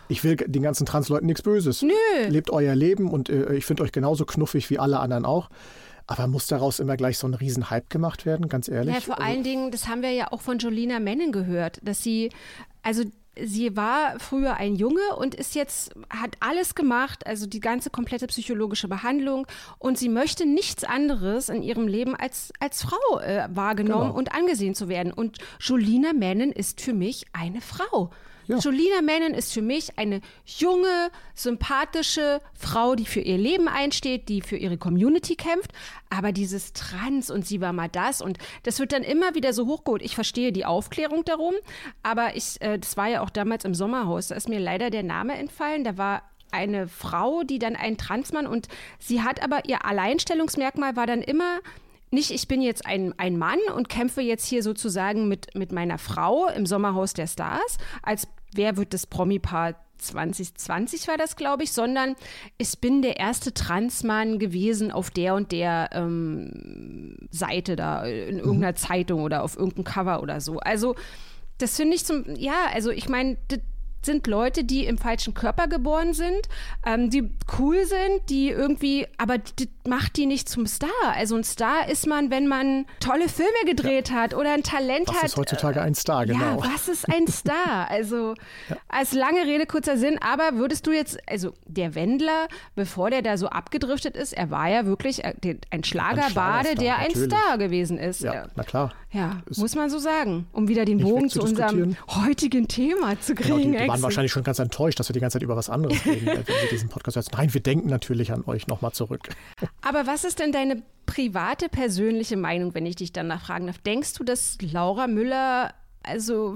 Ich 0.07 0.23
will 0.23 0.37
den 0.37 0.63
ganzen 0.63 0.85
Trans-Leuten 0.85 1.25
nichts 1.25 1.41
Böses. 1.41 1.81
Nö. 1.83 1.91
Lebt 2.27 2.49
euer 2.49 2.73
Leben 2.73 3.11
und 3.11 3.29
äh, 3.29 3.53
ich 3.53 3.65
finde 3.65 3.83
euch 3.83 3.91
genauso 3.91 4.25
knuffig 4.25 4.69
wie 4.69 4.79
alle 4.79 4.99
anderen 4.99 5.25
auch. 5.25 5.49
Aber 6.07 6.25
muss 6.25 6.47
daraus 6.47 6.79
immer 6.79 6.97
gleich 6.97 7.19
so 7.19 7.27
ein 7.27 7.35
Riesenhype 7.35 7.85
gemacht 7.89 8.25
werden, 8.25 8.47
ganz 8.47 8.67
ehrlich? 8.67 8.95
Ja, 8.95 9.01
vor 9.01 9.21
allen 9.21 9.43
Dingen, 9.43 9.69
das 9.69 9.87
haben 9.87 10.01
wir 10.01 10.11
ja 10.11 10.31
auch 10.31 10.41
von 10.41 10.57
Jolina 10.57 10.99
Mennen 10.99 11.31
gehört, 11.31 11.79
dass 11.83 12.01
sie, 12.01 12.31
also 12.81 13.03
sie 13.37 13.75
war 13.75 14.19
früher 14.19 14.57
ein 14.57 14.75
Junge 14.75 15.15
und 15.17 15.35
ist 15.35 15.55
jetzt, 15.55 15.93
hat 16.09 16.37
alles 16.39 16.75
gemacht, 16.75 17.25
also 17.25 17.45
die 17.45 17.59
ganze 17.59 17.89
komplette 17.89 18.27
psychologische 18.27 18.87
Behandlung 18.87 19.47
und 19.77 19.97
sie 19.97 20.09
möchte 20.09 20.45
nichts 20.45 20.83
anderes 20.83 21.49
in 21.49 21.61
ihrem 21.61 21.87
Leben 21.87 22.15
als, 22.15 22.51
als 22.59 22.83
Frau 22.83 23.19
äh, 23.19 23.47
wahrgenommen 23.51 24.07
genau. 24.07 24.17
und 24.17 24.33
angesehen 24.33 24.75
zu 24.75 24.89
werden. 24.89 25.13
Und 25.13 25.37
Jolina 25.59 26.13
Mennen 26.13 26.51
ist 26.51 26.81
für 26.81 26.93
mich 26.93 27.25
eine 27.33 27.61
Frau. 27.61 28.11
Ja. 28.49 28.57
Jolina 28.57 29.03
Menon 29.03 29.35
ist 29.35 29.53
für 29.53 29.61
mich 29.61 29.99
eine 29.99 30.21
junge, 30.43 31.11
sympathische 31.35 32.41
Frau, 32.55 32.95
die 32.95 33.05
für 33.05 33.19
ihr 33.19 33.37
Leben 33.37 33.67
einsteht, 33.67 34.27
die 34.27 34.41
für 34.41 34.57
ihre 34.57 34.79
Community 34.79 35.35
kämpft. 35.35 35.71
Aber 36.09 36.31
dieses 36.31 36.73
Trans 36.73 37.29
und 37.29 37.45
sie 37.45 37.61
war 37.61 37.73
mal 37.73 37.89
das 37.89 38.23
und 38.23 38.39
das 38.63 38.79
wird 38.79 38.91
dann 38.91 39.03
immer 39.03 39.35
wieder 39.35 39.53
so 39.53 39.67
hochgeholt. 39.67 40.01
Ich 40.01 40.15
verstehe 40.15 40.51
die 40.51 40.65
Aufklärung 40.65 41.23
darum, 41.25 41.53
aber 42.01 42.35
ich, 42.35 42.59
äh, 42.61 42.79
das 42.79 42.97
war 42.97 43.07
ja 43.07 43.21
auch 43.21 43.29
damals 43.29 43.65
im 43.65 43.75
Sommerhaus, 43.75 44.29
da 44.29 44.35
ist 44.35 44.49
mir 44.49 44.59
leider 44.59 44.89
der 44.89 45.03
Name 45.03 45.35
entfallen. 45.35 45.83
Da 45.83 45.99
war 45.99 46.23
eine 46.49 46.87
Frau, 46.87 47.43
die 47.43 47.59
dann 47.59 47.75
ein 47.75 47.97
Transmann 47.97 48.47
und 48.47 48.67
sie 48.97 49.21
hat 49.21 49.43
aber 49.43 49.69
ihr 49.69 49.85
Alleinstellungsmerkmal 49.85 50.95
war 50.95 51.05
dann 51.05 51.21
immer 51.21 51.59
nicht, 52.11 52.31
ich 52.31 52.47
bin 52.47 52.63
jetzt 52.63 52.87
ein, 52.87 53.13
ein 53.17 53.37
Mann 53.37 53.59
und 53.75 53.87
kämpfe 53.87 54.21
jetzt 54.21 54.47
hier 54.47 54.63
sozusagen 54.63 55.27
mit, 55.27 55.53
mit 55.53 55.71
meiner 55.71 55.99
Frau 55.99 56.47
im 56.47 56.65
Sommerhaus 56.65 57.13
der 57.13 57.27
Stars 57.27 57.77
als 58.01 58.27
wer 58.53 58.77
wird 58.77 58.93
das 58.93 59.07
Promi-Paar 59.07 59.75
2020 59.99 61.07
war 61.07 61.17
das, 61.17 61.35
glaube 61.35 61.63
ich, 61.63 61.71
sondern 61.71 62.15
ich 62.57 62.79
bin 62.79 63.01
der 63.01 63.17
erste 63.17 63.53
Transmann 63.53 64.39
gewesen 64.39 64.91
auf 64.91 65.09
der 65.09 65.35
und 65.35 65.51
der 65.51 65.89
ähm, 65.91 67.17
Seite 67.31 67.75
da, 67.75 68.05
in 68.05 68.35
mhm. 68.35 68.39
irgendeiner 68.39 68.71
mhm. 68.71 68.77
Zeitung 68.77 69.23
oder 69.23 69.43
auf 69.43 69.57
irgendeinem 69.57 69.83
Cover 69.83 70.23
oder 70.23 70.41
so. 70.41 70.59
Also, 70.59 70.95
das 71.57 71.75
finde 71.75 71.95
ich 71.95 72.05
zum, 72.05 72.23
ja, 72.35 72.67
also 72.73 72.89
ich 72.89 73.09
meine, 73.09 73.37
sind 74.01 74.27
Leute, 74.27 74.63
die 74.63 74.85
im 74.85 74.97
falschen 74.97 75.33
Körper 75.33 75.67
geboren 75.67 76.13
sind, 76.13 76.47
ähm, 76.85 77.09
die 77.09 77.29
cool 77.57 77.85
sind, 77.85 78.29
die 78.29 78.49
irgendwie, 78.49 79.07
aber 79.17 79.37
das 79.37 79.67
macht 79.87 80.17
die 80.17 80.25
nicht 80.25 80.47
zum 80.47 80.65
Star. 80.67 80.89
Also 81.15 81.35
ein 81.35 81.43
Star 81.43 81.89
ist 81.89 82.07
man, 82.07 82.29
wenn 82.29 82.47
man 82.47 82.85
tolle 82.99 83.27
Filme 83.27 83.51
gedreht 83.65 84.09
ja. 84.09 84.15
hat 84.15 84.33
oder 84.33 84.53
ein 84.53 84.63
Talent 84.63 85.07
was 85.07 85.15
hat. 85.15 85.23
Was 85.23 85.31
ist 85.31 85.37
heutzutage 85.37 85.81
ein 85.81 85.95
Star, 85.95 86.25
genau. 86.25 86.39
Ja, 86.39 86.73
was 86.73 86.87
ist 86.87 87.09
ein 87.09 87.27
Star? 87.29 87.89
Also 87.89 88.35
ja. 88.69 88.77
als 88.87 89.13
lange 89.13 89.41
Rede, 89.41 89.65
kurzer 89.65 89.97
Sinn, 89.97 90.19
aber 90.21 90.57
würdest 90.57 90.87
du 90.87 90.91
jetzt, 90.91 91.17
also 91.29 91.53
der 91.65 91.95
Wendler, 91.95 92.47
bevor 92.75 93.09
der 93.09 93.21
da 93.21 93.37
so 93.37 93.47
abgedriftet 93.47 94.15
ist, 94.15 94.33
er 94.33 94.51
war 94.51 94.69
ja 94.69 94.85
wirklich 94.85 95.23
äh, 95.23 95.33
ein 95.71 95.83
Schlagerbade, 95.83 96.75
der 96.75 96.97
ein 96.97 97.15
Star 97.15 97.57
gewesen 97.57 97.97
ist. 97.97 98.21
Ja, 98.21 98.47
na 98.55 98.63
klar. 98.63 98.93
Ja, 99.11 99.41
ist 99.47 99.57
muss 99.57 99.75
man 99.75 99.89
so 99.89 99.97
sagen, 99.97 100.45
um 100.51 100.67
wieder 100.67 100.85
den 100.85 100.99
Bogen 100.99 101.29
zu 101.29 101.41
unserem 101.41 101.95
heutigen 102.09 102.67
Thema 102.67 103.19
zu 103.19 103.33
kriegen. 103.33 103.71
Genau, 103.71 103.83
die, 103.85 103.88
waren 103.89 104.01
wahrscheinlich 104.01 104.31
schon 104.31 104.43
ganz 104.43 104.59
enttäuscht, 104.59 104.99
dass 104.99 105.09
wir 105.09 105.13
die 105.13 105.19
ganze 105.19 105.35
Zeit 105.35 105.43
über 105.43 105.55
was 105.55 105.69
anderes 105.69 106.05
reden, 106.05 106.25
wenn 106.27 106.47
wir 106.47 106.69
diesen 106.71 106.89
Podcast 106.89 107.17
hören. 107.17 107.25
Nein, 107.33 107.53
wir 107.53 107.61
denken 107.61 107.89
natürlich 107.89 108.31
an 108.31 108.43
euch 108.45 108.67
nochmal 108.67 108.91
zurück. 108.91 109.29
Aber 109.81 110.07
was 110.07 110.23
ist 110.23 110.39
denn 110.39 110.51
deine 110.51 110.81
private, 111.05 111.69
persönliche 111.69 112.37
Meinung, 112.37 112.73
wenn 112.75 112.85
ich 112.85 112.95
dich 112.95 113.11
danach 113.11 113.45
fragen 113.45 113.67
darf? 113.67 113.79
Denkst 113.79 114.13
du, 114.13 114.23
dass 114.23 114.57
Laura 114.61 115.07
Müller 115.07 115.73
also 116.03 116.55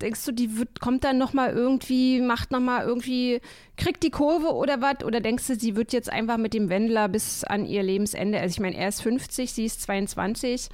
denkst 0.00 0.24
du, 0.24 0.32
die 0.32 0.58
wird, 0.58 0.80
kommt 0.80 1.04
dann 1.04 1.16
noch 1.16 1.32
mal 1.32 1.52
irgendwie, 1.52 2.20
macht 2.20 2.50
noch 2.50 2.60
mal 2.60 2.84
irgendwie, 2.84 3.40
kriegt 3.76 4.02
die 4.02 4.10
Kurve 4.10 4.52
oder 4.52 4.80
was? 4.80 5.04
Oder 5.04 5.20
denkst 5.20 5.46
du, 5.46 5.54
sie 5.54 5.76
wird 5.76 5.92
jetzt 5.92 6.10
einfach 6.10 6.36
mit 6.36 6.52
dem 6.52 6.68
Wendler 6.68 7.08
bis 7.08 7.44
an 7.44 7.64
ihr 7.64 7.82
Lebensende, 7.82 8.40
also 8.40 8.52
ich 8.52 8.60
meine, 8.60 8.76
er 8.76 8.88
ist 8.88 9.00
50, 9.02 9.52
sie 9.52 9.64
ist 9.64 9.82
22, 9.82 10.68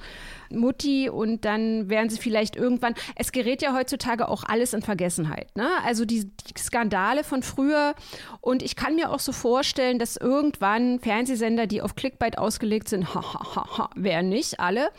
Mutti 0.49 1.09
und 1.09 1.45
dann 1.45 1.89
werden 1.89 2.09
sie 2.09 2.19
vielleicht 2.19 2.55
irgendwann, 2.55 2.95
es 3.15 3.31
gerät 3.31 3.61
ja 3.61 3.73
heutzutage 3.73 4.27
auch 4.27 4.43
alles 4.43 4.73
in 4.73 4.81
Vergessenheit, 4.81 5.55
ne? 5.55 5.69
Also 5.85 6.05
die, 6.05 6.25
die 6.25 6.59
Skandale 6.59 7.23
von 7.23 7.43
früher 7.43 7.93
und 8.41 8.63
ich 8.63 8.75
kann 8.75 8.95
mir 8.95 9.11
auch 9.11 9.19
so 9.19 9.31
vorstellen, 9.31 9.99
dass 9.99 10.17
irgendwann 10.17 10.99
Fernsehsender, 10.99 11.67
die 11.67 11.83
auf 11.83 11.95
Clickbait 11.95 12.39
ausgelegt 12.39 12.89
sind, 12.89 13.13
ha, 13.13 13.21
ha, 13.21 13.55
ha, 13.55 13.77
ha, 13.77 13.89
wer 13.95 14.23
nicht, 14.23 14.59
alle, 14.59 14.89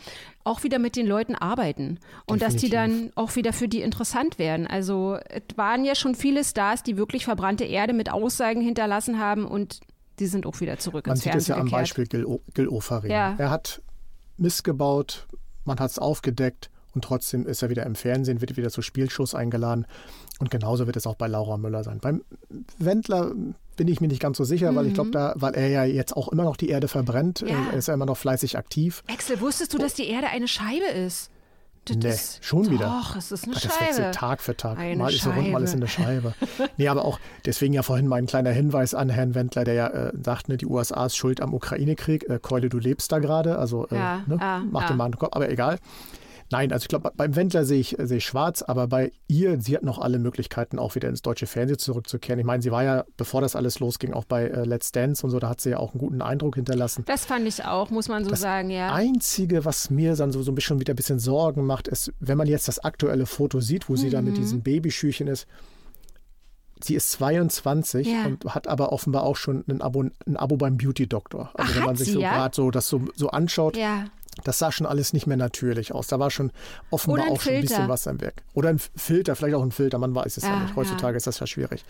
auch 0.43 0.63
wieder 0.63 0.79
mit 0.79 0.95
den 0.95 1.07
Leuten 1.07 1.35
arbeiten 1.35 1.99
und 2.25 2.41
Definitiv. 2.41 2.41
dass 2.41 2.55
die 2.55 2.69
dann 2.69 3.11
auch 3.15 3.35
wieder 3.35 3.53
für 3.53 3.67
die 3.67 3.81
interessant 3.81 4.39
werden. 4.39 4.67
Also 4.67 5.17
es 5.29 5.57
waren 5.57 5.85
ja 5.85 5.95
schon 5.95 6.15
viele 6.15 6.43
Stars, 6.43 6.83
die 6.83 6.97
wirklich 6.97 7.25
verbrannte 7.25 7.63
Erde 7.63 7.93
mit 7.93 8.11
Aussagen 8.11 8.61
hinterlassen 8.61 9.19
haben 9.19 9.45
und 9.45 9.79
die 10.19 10.27
sind 10.27 10.45
auch 10.45 10.59
wieder 10.59 10.77
zurück 10.77 11.07
man 11.07 11.15
ins 11.15 11.23
sieht 11.23 11.35
es 11.35 11.47
ja 11.47 11.57
am 11.57 11.69
Beispiel 11.69 12.05
Gil, 12.05 12.25
Gil 12.53 12.67
Ofarim. 12.67 13.11
Ja. 13.11 13.35
Er 13.37 13.49
hat 13.49 13.81
missgebaut, 14.37 15.27
man 15.65 15.79
hat 15.79 15.91
es 15.91 15.99
aufgedeckt 15.99 16.69
und 16.93 17.03
trotzdem 17.03 17.47
ist 17.47 17.61
er 17.61 17.69
wieder 17.69 17.85
im 17.85 17.95
Fernsehen, 17.95 18.41
wird 18.41 18.57
wieder 18.57 18.69
zu 18.69 18.81
Spielshows 18.81 19.33
eingeladen. 19.33 19.85
Und 20.39 20.51
genauso 20.51 20.87
wird 20.87 20.97
es 20.97 21.07
auch 21.07 21.15
bei 21.15 21.27
Laura 21.27 21.57
Müller 21.57 21.83
sein. 21.83 21.99
Beim 21.99 22.23
Wendler 22.77 23.31
bin 23.81 23.87
ich 23.87 23.99
mir 23.99 24.09
nicht 24.09 24.21
ganz 24.21 24.37
so 24.37 24.43
sicher, 24.43 24.71
mhm. 24.71 24.75
weil 24.75 24.85
ich 24.85 24.93
glaube, 24.93 25.09
da, 25.09 25.33
weil 25.37 25.55
er 25.55 25.67
ja 25.67 25.85
jetzt 25.85 26.15
auch 26.15 26.27
immer 26.27 26.43
noch 26.43 26.55
die 26.55 26.69
Erde 26.69 26.87
verbrennt, 26.87 27.41
ja. 27.41 27.55
er 27.71 27.79
ist 27.79 27.87
ja 27.87 27.95
immer 27.95 28.05
noch 28.05 28.15
fleißig 28.15 28.55
aktiv. 28.55 29.01
Axel, 29.11 29.41
wusstest 29.41 29.73
du, 29.73 29.79
dass 29.79 29.95
die 29.95 30.07
Erde 30.07 30.27
eine 30.27 30.47
Scheibe 30.47 30.85
ist? 30.85 31.31
Das 31.85 31.95
nee, 31.97 32.45
schon 32.45 32.69
wieder. 32.69 32.85
Doch, 32.85 33.15
es 33.15 33.31
ist 33.31 33.45
eine 33.45 33.53
das 33.53 33.63
Scheibe. 33.63 33.79
wechselt 33.79 34.13
Tag 34.13 34.41
für 34.43 34.55
Tag. 34.55 34.77
Eine 34.77 34.97
mal 34.97 35.11
ist 35.11 35.25
er 35.25 35.33
rund, 35.33 35.51
mal 35.51 35.63
ist 35.63 35.73
eine 35.73 35.87
Scheibe. 35.87 36.35
nee, 36.77 36.87
aber 36.87 37.05
auch 37.05 37.19
deswegen 37.43 37.73
ja 37.73 37.81
vorhin 37.81 38.05
mein 38.05 38.27
kleiner 38.27 38.51
Hinweis 38.51 38.93
an 38.93 39.09
Herrn 39.09 39.33
Wendler, 39.33 39.63
der 39.63 39.73
ja 39.73 39.87
äh, 39.87 40.11
sagt, 40.21 40.47
ne, 40.47 40.57
die 40.57 40.67
USA 40.67 41.07
ist 41.07 41.17
schuld 41.17 41.41
am 41.41 41.55
Ukraine-Krieg. 41.55 42.29
Äh, 42.29 42.37
Keule, 42.39 42.69
du 42.69 42.77
lebst 42.77 43.11
da 43.11 43.17
gerade, 43.17 43.57
also 43.57 43.87
äh, 43.87 43.95
ja, 43.95 44.23
ne, 44.27 44.37
ah, 44.39 44.61
mach 44.69 44.83
ah. 44.83 44.87
den 44.89 44.97
mal 44.97 45.05
einen 45.05 45.17
Kopf, 45.17 45.31
aber 45.33 45.49
egal. 45.49 45.79
Nein, 46.51 46.73
also 46.73 46.83
ich 46.83 46.89
glaube, 46.89 47.11
beim 47.15 47.35
Wendler 47.37 47.63
sehe 47.63 47.79
ich, 47.79 47.95
sehe 47.97 48.17
ich 48.17 48.25
schwarz, 48.25 48.61
aber 48.61 48.87
bei 48.87 49.13
ihr, 49.27 49.61
sie 49.61 49.75
hat 49.75 49.83
noch 49.83 49.99
alle 49.99 50.19
Möglichkeiten, 50.19 50.79
auch 50.79 50.95
wieder 50.95 51.07
ins 51.07 51.21
deutsche 51.21 51.47
Fernsehen 51.47 51.79
zurückzukehren. 51.79 52.39
Ich 52.39 52.45
meine, 52.45 52.61
sie 52.61 52.71
war 52.71 52.83
ja, 52.83 53.05
bevor 53.15 53.39
das 53.39 53.55
alles 53.55 53.79
losging, 53.79 54.13
auch 54.13 54.25
bei 54.25 54.47
äh, 54.47 54.65
Let's 54.65 54.91
Dance 54.91 55.25
und 55.25 55.31
so, 55.31 55.39
da 55.39 55.47
hat 55.47 55.61
sie 55.61 55.69
ja 55.69 55.77
auch 55.77 55.93
einen 55.93 55.99
guten 55.99 56.21
Eindruck 56.21 56.55
hinterlassen. 56.55 57.05
Das 57.07 57.25
fand 57.25 57.47
ich 57.47 57.63
auch, 57.63 57.89
muss 57.89 58.09
man 58.09 58.25
so 58.25 58.31
das 58.31 58.41
sagen, 58.41 58.69
ja. 58.69 58.89
Das 58.89 58.97
Einzige, 58.97 59.63
was 59.63 59.89
mir 59.89 60.13
dann 60.15 60.33
so, 60.33 60.43
so 60.43 60.51
ein 60.51 60.55
bisschen 60.55 60.81
wieder 60.81 60.93
ein 60.93 60.97
bisschen 60.97 61.19
Sorgen 61.19 61.65
macht, 61.65 61.87
ist, 61.87 62.11
wenn 62.19 62.37
man 62.37 62.47
jetzt 62.47 62.67
das 62.67 62.79
aktuelle 62.79 63.25
Foto 63.25 63.61
sieht, 63.61 63.87
wo 63.87 63.93
mhm. 63.93 63.97
sie 63.97 64.09
da 64.09 64.21
mit 64.21 64.33
mhm. 64.33 64.41
diesem 64.41 64.61
Babyschüchen 64.61 65.27
ist, 65.27 65.47
sie 66.83 66.95
ist 66.95 67.11
22 67.11 68.07
ja. 68.07 68.25
und 68.25 68.43
hat 68.53 68.67
aber 68.67 68.91
offenbar 68.91 69.23
auch 69.23 69.37
schon 69.37 69.63
ein 69.69 69.81
Abo, 69.81 70.03
ein 70.25 70.35
Abo 70.35 70.57
beim 70.57 70.75
Beauty 70.75 71.07
Doktor. 71.07 71.51
Also 71.53 71.71
Ach, 71.71 71.75
wenn 71.77 71.85
man 71.85 71.95
sich 71.95 72.11
so 72.11 72.19
ja? 72.19 72.33
gerade 72.33 72.55
so 72.55 72.71
das 72.71 72.89
so, 72.89 73.05
so 73.15 73.29
anschaut, 73.29 73.77
ja 73.77 74.05
das 74.43 74.59
sah 74.59 74.71
schon 74.71 74.87
alles 74.87 75.13
nicht 75.13 75.27
mehr 75.27 75.37
natürlich 75.37 75.93
aus. 75.93 76.07
Da 76.07 76.19
war 76.19 76.31
schon 76.31 76.51
offenbar 76.89 77.29
auch 77.29 77.41
schon 77.41 77.53
ein 77.53 77.61
bisschen 77.61 77.89
was 77.89 78.07
am 78.07 78.21
Werk. 78.21 78.43
Oder 78.53 78.69
ein 78.69 78.79
Filter, 78.79 79.35
vielleicht 79.35 79.55
auch 79.55 79.63
ein 79.63 79.71
Filter, 79.71 79.97
man 79.97 80.15
weiß 80.15 80.37
es 80.37 80.43
ja, 80.43 80.49
ja 80.49 80.59
nicht. 80.61 80.75
Heutzutage 80.75 81.13
ja. 81.13 81.17
ist 81.17 81.27
das 81.27 81.39
ja 81.39 81.47
schwierig. 81.47 81.83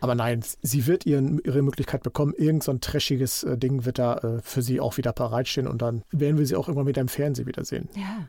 Aber 0.00 0.14
nein, 0.14 0.42
sie 0.62 0.86
wird 0.86 1.06
ihren, 1.06 1.40
ihre 1.44 1.62
Möglichkeit 1.62 2.02
bekommen. 2.02 2.34
Irgend 2.36 2.62
so 2.62 2.72
ein 2.72 2.80
trashiges 2.80 3.42
äh, 3.44 3.58
Ding 3.58 3.84
wird 3.84 3.98
da 3.98 4.18
äh, 4.18 4.40
für 4.42 4.62
sie 4.62 4.80
auch 4.80 4.96
wieder 4.96 5.12
bereitstehen 5.12 5.66
und 5.66 5.82
dann 5.82 6.02
werden 6.10 6.38
wir 6.38 6.46
sie 6.46 6.56
auch 6.56 6.68
irgendwann 6.68 6.86
wieder 6.86 7.00
im 7.00 7.08
Fernsehen 7.08 7.46
wiedersehen. 7.46 7.88
Ja. 7.94 8.28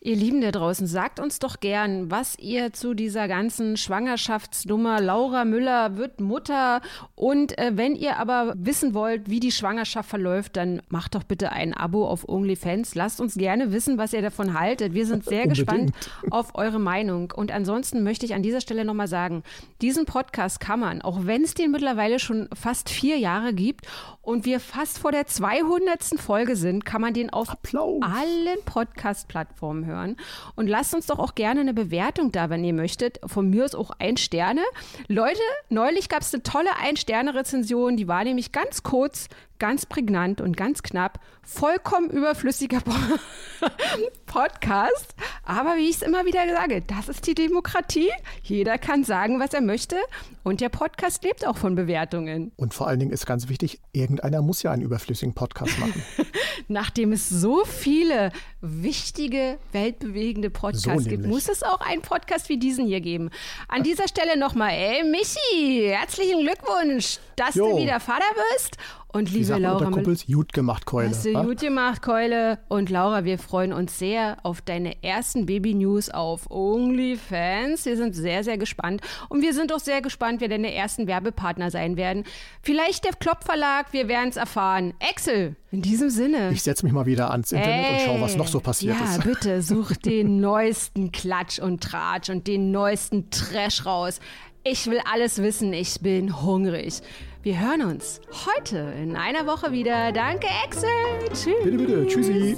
Ihr 0.00 0.16
Lieben 0.16 0.40
da 0.40 0.52
draußen, 0.52 0.86
sagt 0.86 1.18
uns 1.18 1.40
doch 1.40 1.58
gern, 1.60 2.10
was 2.10 2.38
ihr 2.38 2.72
zu 2.72 2.94
dieser 2.94 3.26
ganzen 3.26 3.76
Schwangerschaftsnummer 3.76 5.00
Laura 5.00 5.44
Müller 5.44 5.96
wird 5.96 6.20
Mutter 6.20 6.80
und 7.16 7.58
äh, 7.58 7.72
wenn 7.74 7.96
ihr 7.96 8.16
aber 8.18 8.54
wissen 8.56 8.94
wollt, 8.94 9.28
wie 9.28 9.40
die 9.40 9.50
Schwangerschaft 9.50 10.08
verläuft, 10.08 10.56
dann 10.56 10.82
macht 10.88 11.16
doch 11.16 11.24
bitte 11.24 11.50
ein 11.50 11.74
Abo 11.74 12.06
auf 12.06 12.28
OnlyFans. 12.28 12.94
Lasst 12.94 13.20
uns 13.20 13.34
gerne 13.34 13.72
wissen, 13.72 13.98
was 13.98 14.12
ihr 14.12 14.22
davon 14.22 14.58
haltet. 14.58 14.94
Wir 14.94 15.04
sind 15.04 15.24
sehr 15.24 15.46
gespannt 15.48 15.92
auf 16.30 16.54
eure 16.54 16.78
Meinung 16.78 17.32
und 17.34 17.50
ansonsten 17.50 18.04
möchte 18.04 18.24
ich 18.24 18.34
an 18.34 18.42
dieser 18.42 18.60
Stelle 18.60 18.84
nochmal 18.84 19.08
sagen, 19.08 19.42
diesen 19.82 20.04
Podcast 20.04 20.60
kann 20.60 20.78
man, 20.80 21.02
auch 21.08 21.24
wenn 21.24 21.42
es 21.42 21.54
den 21.54 21.70
mittlerweile 21.70 22.18
schon 22.18 22.50
fast 22.52 22.90
vier 22.90 23.16
Jahre 23.16 23.54
gibt 23.54 23.86
und 24.20 24.44
wir 24.44 24.60
fast 24.60 24.98
vor 24.98 25.10
der 25.10 25.26
200. 25.26 26.20
Folge 26.20 26.54
sind, 26.54 26.84
kann 26.84 27.00
man 27.00 27.14
den 27.14 27.30
auf 27.30 27.48
Applaus. 27.48 28.02
allen 28.02 28.62
Podcast-Plattformen 28.66 29.86
hören. 29.86 30.16
Und 30.54 30.66
lasst 30.66 30.94
uns 30.94 31.06
doch 31.06 31.18
auch 31.18 31.34
gerne 31.34 31.60
eine 31.60 31.72
Bewertung 31.72 32.30
da, 32.30 32.50
wenn 32.50 32.62
ihr 32.62 32.74
möchtet. 32.74 33.20
Von 33.24 33.48
mir 33.48 33.64
ist 33.64 33.74
auch 33.74 33.90
ein 33.98 34.18
Sterne. 34.18 34.60
Leute, 35.06 35.40
neulich 35.70 36.10
gab 36.10 36.20
es 36.20 36.34
eine 36.34 36.42
tolle 36.42 36.76
Ein-Sterne-Rezension, 36.78 37.96
die 37.96 38.06
war 38.06 38.22
nämlich 38.22 38.52
ganz 38.52 38.82
kurz, 38.82 39.28
ganz 39.58 39.86
prägnant 39.86 40.40
und 40.40 40.56
ganz 40.56 40.82
knapp. 40.82 41.20
Vollkommen 41.42 42.10
überflüssiger 42.10 42.80
Podcast. 44.26 45.14
Aber 45.44 45.76
wie 45.76 45.88
ich 45.88 45.96
es 45.96 46.02
immer 46.02 46.26
wieder 46.26 46.46
sage, 46.48 46.82
das 46.82 47.08
ist 47.08 47.26
die 47.26 47.34
Demokratie. 47.34 48.10
Jeder 48.42 48.78
kann 48.78 49.02
sagen, 49.02 49.40
was 49.40 49.54
er 49.54 49.62
möchte. 49.62 49.96
Und 50.44 50.60
der 50.60 50.68
Podcast 50.68 51.24
lebt 51.24 51.46
auch 51.46 51.56
von 51.56 51.74
Bewertungen. 51.74 52.52
Und 52.56 52.74
vor 52.74 52.86
allen 52.86 53.00
Dingen 53.00 53.12
ist 53.12 53.26
ganz 53.26 53.48
wichtig, 53.48 53.80
irgendeiner 53.92 54.42
muss 54.42 54.62
ja 54.62 54.70
einen 54.70 54.82
überflüssigen 54.82 55.34
Podcast 55.34 55.78
machen. 55.78 56.02
Nachdem 56.68 57.12
es 57.12 57.28
so 57.28 57.64
viele 57.64 58.30
wichtige, 58.60 59.58
weltbewegende 59.72 60.50
Podcasts 60.50 61.04
so 61.04 61.10
gibt, 61.10 61.26
muss 61.26 61.48
es 61.48 61.62
auch 61.62 61.80
einen 61.80 62.02
Podcast 62.02 62.48
wie 62.48 62.58
diesen 62.58 62.86
hier 62.86 63.00
geben. 63.00 63.30
An 63.68 63.82
dieser 63.82 64.08
Stelle 64.08 64.38
nochmal, 64.38 64.72
ey, 64.72 65.02
Michi, 65.04 65.88
herzlichen 65.88 66.40
Glückwunsch, 66.40 67.18
dass 67.36 67.54
jo. 67.54 67.70
du 67.70 67.78
wieder 67.78 68.00
Vater 68.00 68.24
bist. 68.54 68.76
Und 69.10 69.30
liebe 69.30 69.56
Laura, 69.56 69.90
Kumpels, 69.90 70.26
gut 70.26 70.52
gemacht, 70.52 70.84
Keule. 70.84 71.08
Hast 71.08 71.24
du 71.24 71.32
gut 71.32 71.60
gemacht, 71.60 72.02
Keule. 72.02 72.58
Und 72.68 72.90
Laura, 72.90 73.24
wir 73.24 73.38
freuen 73.38 73.72
uns 73.72 73.98
sehr 73.98 74.36
auf 74.42 74.60
deine 74.60 75.02
ersten 75.02 75.46
Baby-News 75.46 76.10
auf 76.10 76.50
OnlyFans. 76.50 77.86
Wir 77.86 77.96
sind 77.96 78.14
sehr, 78.14 78.44
sehr 78.44 78.58
gespannt. 78.58 79.00
Und 79.30 79.40
wir 79.40 79.54
sind 79.54 79.72
auch 79.72 79.78
sehr 79.78 80.02
gespannt, 80.02 80.42
wer 80.42 80.48
deine 80.48 80.74
ersten 80.74 81.06
Werbepartner 81.06 81.70
sein 81.70 81.96
werden. 81.96 82.24
Vielleicht 82.60 83.04
der 83.06 83.14
Klopp 83.14 83.44
Verlag, 83.44 83.94
wir 83.94 84.08
werden 84.08 84.28
es 84.28 84.36
erfahren. 84.36 84.92
Excel, 84.98 85.56
in 85.70 85.80
diesem 85.80 86.10
Sinne. 86.10 86.50
Ich 86.52 86.62
setze 86.62 86.84
mich 86.84 86.92
mal 86.92 87.06
wieder 87.06 87.30
ans 87.30 87.50
Internet 87.50 87.86
Ey, 87.86 87.92
und 87.94 88.00
schaue, 88.00 88.20
was 88.20 88.36
noch 88.36 88.48
so 88.48 88.60
passiert 88.60 88.96
ja, 89.00 89.04
ist. 89.06 89.24
Ja, 89.24 89.24
bitte, 89.24 89.62
such 89.62 89.92
den 90.04 90.38
neuesten 90.38 91.12
Klatsch 91.12 91.58
und 91.58 91.82
Tratsch 91.82 92.28
und 92.28 92.46
den 92.46 92.72
neuesten 92.72 93.30
Trash 93.30 93.86
raus. 93.86 94.20
Ich 94.64 94.86
will 94.86 95.00
alles 95.10 95.38
wissen, 95.38 95.72
ich 95.72 95.98
bin 96.00 96.42
hungrig. 96.42 97.00
Wir 97.42 97.60
hören 97.60 97.82
uns 97.82 98.20
heute 98.46 98.78
in 99.00 99.14
einer 99.14 99.46
Woche 99.46 99.70
wieder. 99.70 100.10
Danke, 100.10 100.48
Axel. 100.64 100.88
Tschüss. 101.28 101.54
Bitte, 101.62 101.76
bitte. 101.78 102.06
Tschüssi. 102.08 102.56